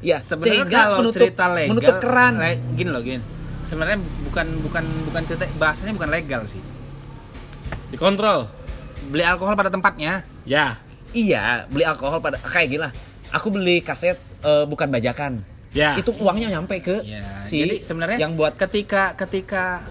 Ya 0.00 0.16
sebenarnya 0.16 0.64
kalau 0.64 1.04
menutup, 1.04 1.20
cerita 1.20 1.44
legal 1.46 1.70
menutup 1.70 1.96
keran. 2.00 2.32
le- 2.34 2.64
gini 2.72 2.88
loh 2.88 3.00
gini. 3.00 3.20
Sebenarnya 3.62 4.00
bukan 4.24 4.46
bukan 4.60 4.84
bukan 5.06 5.22
cerita 5.24 5.44
bahasanya 5.54 5.92
bukan 5.92 6.08
legal 6.08 6.42
sih. 6.42 6.64
Dikontrol. 7.88 8.48
Beli 9.06 9.22
alkohol 9.22 9.54
pada 9.54 9.68
tempatnya. 9.68 10.24
Ya. 10.42 10.80
Iya 11.10 11.66
beli 11.66 11.82
alkohol 11.82 12.22
pada 12.22 12.38
kayak 12.38 12.68
gila 12.70 12.88
aku 13.28 13.50
beli 13.50 13.82
kaset 13.82 14.14
eh, 14.40 14.64
bukan 14.64 14.86
bajakan. 14.88 15.42
Ya. 15.70 15.94
Itu 15.94 16.14
uangnya 16.16 16.50
nyampe 16.50 16.78
ke 16.78 17.02
ya 17.02 17.38
si 17.38 17.60
jadi 17.60 17.82
sebenarnya 17.82 18.18
yang 18.18 18.34
buat 18.34 18.54
ketika 18.54 19.14
ketika 19.14 19.82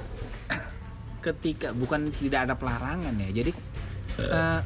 ketika 1.20 1.72
bukan 1.72 2.10
tidak 2.12 2.48
ada 2.48 2.56
pelarangan 2.56 3.14
ya 3.16 3.30
jadi 3.32 3.52
eh, 4.20 4.60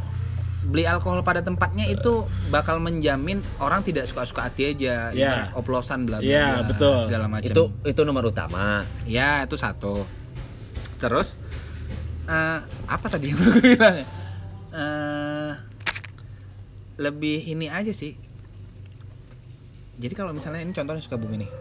beli 0.64 0.88
alkohol 0.88 1.22
pada 1.22 1.44
tempatnya 1.44 1.84
itu 1.86 2.24
bakal 2.48 2.80
menjamin 2.80 3.44
orang 3.60 3.84
tidak 3.84 4.08
suka-suka 4.08 4.48
hati 4.48 4.72
aja 4.72 5.12
Ya. 5.12 5.28
ibarat 5.28 5.50
oplosan 5.54 6.08
bla 6.08 6.18
bla 6.18 6.26
Ya, 6.26 6.64
bla, 6.64 6.72
betul. 6.72 6.96
segala 6.98 7.26
macam 7.28 7.52
itu 7.52 7.64
itu 7.84 8.02
nomor 8.04 8.32
utama 8.32 8.88
Ya 9.04 9.44
itu 9.44 9.54
satu. 9.54 10.08
Terus 10.98 11.36
eh, 12.26 12.60
apa 12.64 13.06
tadi 13.08 13.28
yang 13.28 13.38
gue 13.44 13.60
bilang? 13.60 13.96
ya? 14.00 14.06
Eh, 14.72 15.52
lebih 16.96 17.44
ini 17.44 17.68
aja 17.68 17.92
sih. 17.92 18.16
Jadi 19.94 20.14
kalau 20.14 20.32
misalnya 20.32 20.62
ini 20.62 20.72
contohnya 20.72 20.98
Sukabumi 21.00 21.44
nih, 21.44 21.52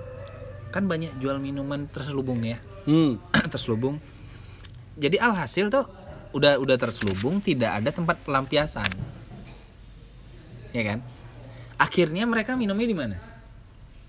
kan 0.70 0.86
banyak 0.86 1.18
jual 1.18 1.36
minuman 1.36 1.84
terselubung 1.86 2.40
nih 2.40 2.54
ya, 2.54 2.58
hmm. 2.86 3.12
terselubung. 3.52 4.00
Jadi 4.94 5.16
alhasil 5.16 5.68
tuh 5.68 5.84
udah 6.32 6.56
udah 6.56 6.76
terselubung, 6.76 7.40
tidak 7.40 7.80
ada 7.80 7.90
tempat 7.92 8.20
pelampiasan, 8.24 8.88
ya 10.72 10.82
kan? 10.84 10.98
Akhirnya 11.76 12.24
mereka 12.24 12.56
minumnya 12.56 12.86
di 12.86 12.96
mana? 12.96 13.16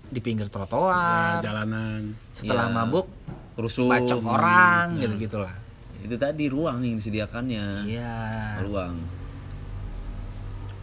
Di 0.08 0.20
pinggir 0.20 0.48
Ya, 0.48 0.52
trotoar. 0.52 1.40
jalanan. 1.42 2.12
Setelah 2.32 2.68
Ya. 2.68 2.74
mabuk, 2.74 3.06
rusuh. 3.56 3.88
bacok 3.88 4.20
orang 4.22 5.00
gitu 5.00 5.14
gitulah. 5.18 5.54
Itu 6.04 6.20
tadi 6.20 6.52
ruang 6.52 6.84
yang 6.84 7.00
disediakannya. 7.00 7.88
Iya. 7.88 8.16
Ruang. 8.60 8.94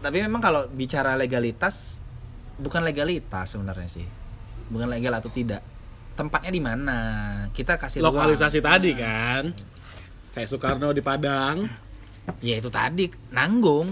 Tapi 0.01 0.17
memang 0.17 0.41
kalau 0.41 0.65
bicara 0.67 1.13
legalitas 1.13 2.01
bukan 2.57 2.81
legalitas 2.81 3.53
sebenarnya 3.53 3.85
sih. 3.87 4.07
Bukan 4.73 4.89
legal 4.89 5.13
atau 5.13 5.29
tidak. 5.29 5.61
Tempatnya 6.17 6.49
di 6.49 6.61
mana? 6.61 6.97
Kita 7.53 7.77
kasih 7.77 8.01
ruang. 8.01 8.17
lokalisasi 8.17 8.59
tadi 8.59 8.91
kan 8.97 9.53
kayak 10.31 10.47
Soekarno 10.47 10.91
di 10.91 11.01
Padang. 11.01 11.63
Ya 12.39 12.55
itu 12.55 12.67
tadi. 12.67 13.09
Nanggung. 13.29 13.91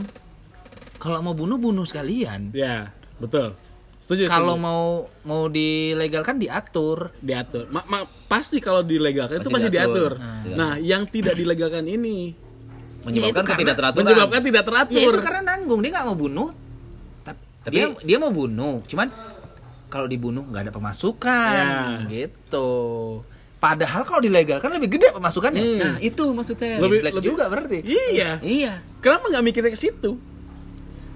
Kalau 0.95 1.19
mau 1.19 1.31
bunuh 1.31 1.55
bunuh 1.55 1.83
sekalian. 1.83 2.51
Ya 2.51 2.91
betul. 3.17 3.55
Setuju 3.99 4.31
kalau 4.31 4.55
mau 4.55 4.83
mau 5.23 5.47
dilegalkan 5.47 6.39
diatur. 6.39 7.11
Diatur. 7.19 7.67
Ma- 7.67 7.83
ma- 7.85 8.07
pasti 8.25 8.57
kalau 8.57 8.79
dilegalkan 8.79 9.39
itu 9.39 9.47
Pasti 9.47 9.67
pasti 9.67 9.69
diatur, 9.69 10.11
diatur. 10.15 10.55
nah. 10.55 10.79
Yang 10.79 11.19
tidak 11.19 11.35
dilegalkan 11.35 11.83
ini 11.83 12.31
menyebabkan 13.01 13.43
karena- 13.43 13.51
ketidakteraturan. 13.55 14.03
Menyebabkan 14.03 14.41
tidak 14.41 14.63
teratur. 14.65 14.95
Ya 14.95 15.03
itu 15.05 15.19
karena 15.19 15.41
nanggung. 15.45 15.79
Dia 15.83 15.91
nggak 15.93 16.07
mau 16.07 16.17
bunuh. 16.17 16.49
Tapi, 17.21 17.39
Tapi- 17.61 17.75
dia 17.75 17.85
dia 17.99 18.17
mau 18.17 18.31
bunuh, 18.31 18.79
cuman 18.87 19.07
kalau 19.89 20.07
dibunuh 20.07 20.47
nggak 20.47 20.63
ada 20.63 20.73
pemasukan. 20.73 21.53
Ya. 21.53 22.07
gitu. 22.07 22.71
Padahal 23.59 24.01
kalau 24.03 24.19
dilegalkan 24.19 24.71
lebih 24.71 24.95
gede 24.95 25.11
pemasukannya. 25.11 25.59
Hmm. 25.61 25.77
Nah, 25.77 25.95
itu 25.99 26.23
maksud 26.31 26.55
saya. 26.55 26.79
Lebih- 26.79 27.03
Black 27.03 27.19
juga 27.19 27.45
berarti. 27.45 27.83
Iya. 27.83 28.39
Iya. 28.39 28.73
Kenapa 28.99 29.27
nggak 29.27 29.43
mikirnya 29.43 29.69
ke 29.69 29.77
situ? 29.77 30.15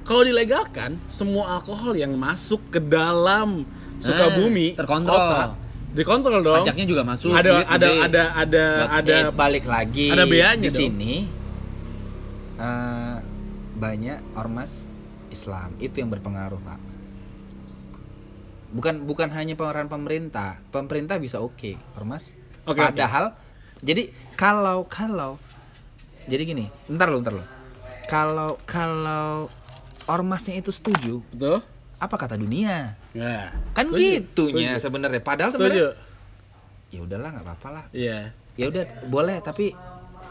Kalau 0.03 0.21
dilegalkan, 0.21 0.99
semua 1.07 1.55
alkohol 1.55 1.95
yang 1.95 2.11
masuk 2.13 2.59
ke 2.67 2.77
dalam 2.77 3.63
Sukabumi 3.95 4.75
Eh, 4.75 4.75
terkontrol. 4.75 5.15
kota, 5.15 5.55
dikontrol 5.89 6.39
dong. 6.43 6.59
Pajaknya 6.59 6.83
juga 6.83 7.01
masuk. 7.01 7.31
ada 7.31 7.49
duit 7.53 7.63
ada, 7.65 7.87
ada 8.03 8.23
ada 8.35 8.63
ada 8.91 9.15
Eh, 9.17 9.31
balik 9.31 9.63
lagi 9.63 10.11
ada 10.11 10.27
beanya 10.27 10.59
di 10.59 10.67
dong. 10.67 10.75
sini 10.75 11.13
eh, 12.57 13.15
banyak 13.73 14.19
ormas 14.35 14.91
Islam 15.29 15.71
itu 15.79 15.95
yang 15.95 16.09
berpengaruh 16.09 16.59
pak 16.59 16.79
bukan 18.73 19.05
bukan 19.05 19.29
hanya 19.29 19.53
peran 19.53 19.85
pemerintah 19.85 20.57
pemerintah 20.69 21.15
bisa 21.17 21.37
oke 21.37 21.77
ormas 21.93 22.33
Oke, 22.63 22.79
padahal 22.79 23.35
jadi 23.79 24.07
kalau 24.33 24.87
kalau 24.87 25.35
jadi 26.25 26.41
gini 26.43 26.65
ntar 26.89 27.07
lo 27.07 27.19
ntar 27.19 27.35
lo 27.35 27.45
kalau 28.07 28.55
kalau 28.63 29.47
ormasnya 30.05 30.57
itu 30.57 30.71
setuju 30.71 31.21
Betul? 31.29 31.61
apa 31.97 32.15
kata 32.17 32.35
dunia 32.35 32.97
Ya. 33.13 33.53
kan 33.77 33.93
Setuju, 33.93 34.01
gitunya 34.25 34.73
sebenarnya 34.75 35.21
padahal 35.21 35.53
sebenarnya 35.53 35.93
ya 36.89 36.99
udahlah 36.99 37.29
nggak 37.29 37.45
apa-apa 37.45 37.67
lah 37.69 37.85
Iya. 37.93 38.33
ya 38.55 38.65
udah 38.67 38.83
boleh 39.05 39.37
tapi 39.39 39.69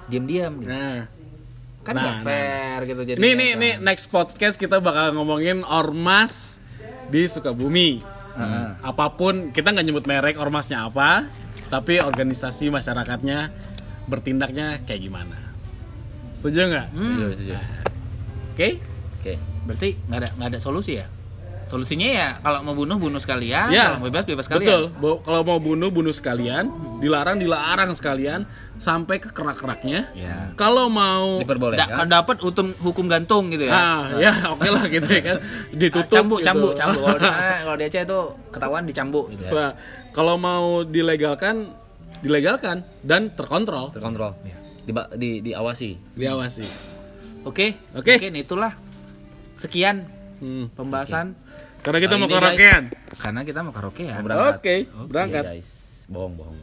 diam-diam 0.06 0.58
gitu. 0.58 0.66
Nah. 0.66 1.06
kan 1.82 1.94
Nah, 1.94 2.02
nggak 2.02 2.16
nah. 2.16 2.24
fair 2.24 2.78
gitu 2.86 3.00
jadi 3.04 3.18
Nih 3.18 3.32
nih 3.34 3.50
nih 3.54 3.72
next 3.78 4.06
podcast 4.08 4.58
kita 4.58 4.78
bakal 4.78 5.12
ngomongin 5.12 5.62
ormas 5.62 6.58
di 7.06 7.26
Sukabumi. 7.26 8.02
Heeh. 8.32 8.68
Apa 8.80 9.12
pun 9.14 9.52
kita 9.52 9.72
nggak 9.72 9.86
nyebut 9.86 10.04
merek 10.08 10.36
ormasnya 10.40 10.88
apa, 10.88 11.28
tapi 11.68 12.00
organisasi 12.00 12.72
masyarakatnya 12.72 13.52
bertindaknya 14.08 14.80
kayak 14.84 15.00
gimana. 15.08 15.38
Setuju 16.34 16.60
nggak? 16.72 16.88
Setuju, 16.90 17.26
setuju. 17.36 17.54
Oke? 18.52 18.68
Oke. 19.22 19.34
berarti 19.62 19.94
nggak 20.10 20.18
ada 20.18 20.28
nggak 20.34 20.48
ada 20.50 20.58
solusi 20.58 20.98
ya 20.98 21.06
solusinya 21.64 22.04
ya 22.06 22.28
kalau 22.38 22.60
mau 22.60 22.74
bunuh 22.74 22.96
bunuh 22.96 23.16
sekalian 23.16 23.68
Ya. 23.68 23.84
kalau 23.88 23.98
mau 23.98 24.06
bebas 24.06 24.24
bebas 24.24 24.44
Betul. 24.44 24.60
sekalian 24.60 24.80
Bo- 24.96 25.20
Kalau 25.20 25.40
mau 25.40 25.58
bunuh 25.58 25.88
bunuh 25.88 26.10
sekalian, 26.10 26.68
dilarang 26.98 27.36
dilarang 27.36 27.90
sekalian 27.90 28.44
sampai 28.76 29.16
ke 29.16 29.28
kerak-keraknya. 29.28 30.10
Ya. 30.12 30.50
Kalau 30.52 30.86
mau 30.86 31.38
Da- 31.38 31.42
Diperbolehkan. 31.44 31.86
kalau 31.88 32.08
dapat 32.10 32.36
hukum 32.38 32.66
hukum 32.80 33.04
gantung 33.06 33.48
gitu 33.48 33.64
ya 33.64 33.72
Ah, 33.72 34.02
ya 34.16 34.32
oke 34.52 34.66
lah 34.66 34.84
gitu 34.86 35.06
ya 35.06 35.22
kan. 35.22 35.36
Ditutup 35.70 36.10
cambuk 36.10 36.38
gitu. 36.38 36.46
cambuk 36.46 36.72
cambuk 36.74 37.00
kalau 37.00 37.16
di 37.16 37.26
sana 37.30 37.54
kalau 37.62 37.76
di 37.76 37.84
Aceh 37.84 38.02
itu 38.02 38.18
ketahuan 38.48 38.82
dicambuk 38.84 39.26
gitu 39.28 39.42
ya. 39.44 39.52
Nah, 39.52 39.72
kalau 40.10 40.34
mau 40.36 40.66
dilegalkan, 40.82 41.70
dilegalkan 42.18 42.82
dan 43.00 43.30
terkontrol, 43.30 43.90
Terkontrol. 43.90 44.34
Di, 44.82 44.90
di 45.14 45.30
diawasi. 45.44 46.18
diawasi. 46.18 46.66
oke 47.42 47.66
Oke. 47.94 48.12
mungkin 48.16 48.34
itulah 48.36 48.72
sekian 49.52 50.06
Hmm. 50.38 50.66
pembahasan 50.74 51.38
Karena 51.82 51.98
kita 51.98 52.14
Hari 52.14 52.20
mau 52.20 52.28
guys. 52.28 52.36
karaokean. 52.38 52.84
karena 53.12 53.40
kita 53.42 53.58
mau 53.60 53.72
karaoke 53.72 54.02
ya 54.04 54.14
Mau 54.14 54.24
berangkat. 54.24 54.54
Oke, 54.56 54.76
Iya, 54.80 55.02
berangkat. 55.04 55.44
guys. 55.44 55.68
Bohong, 56.06 56.34
bohong. 56.34 56.56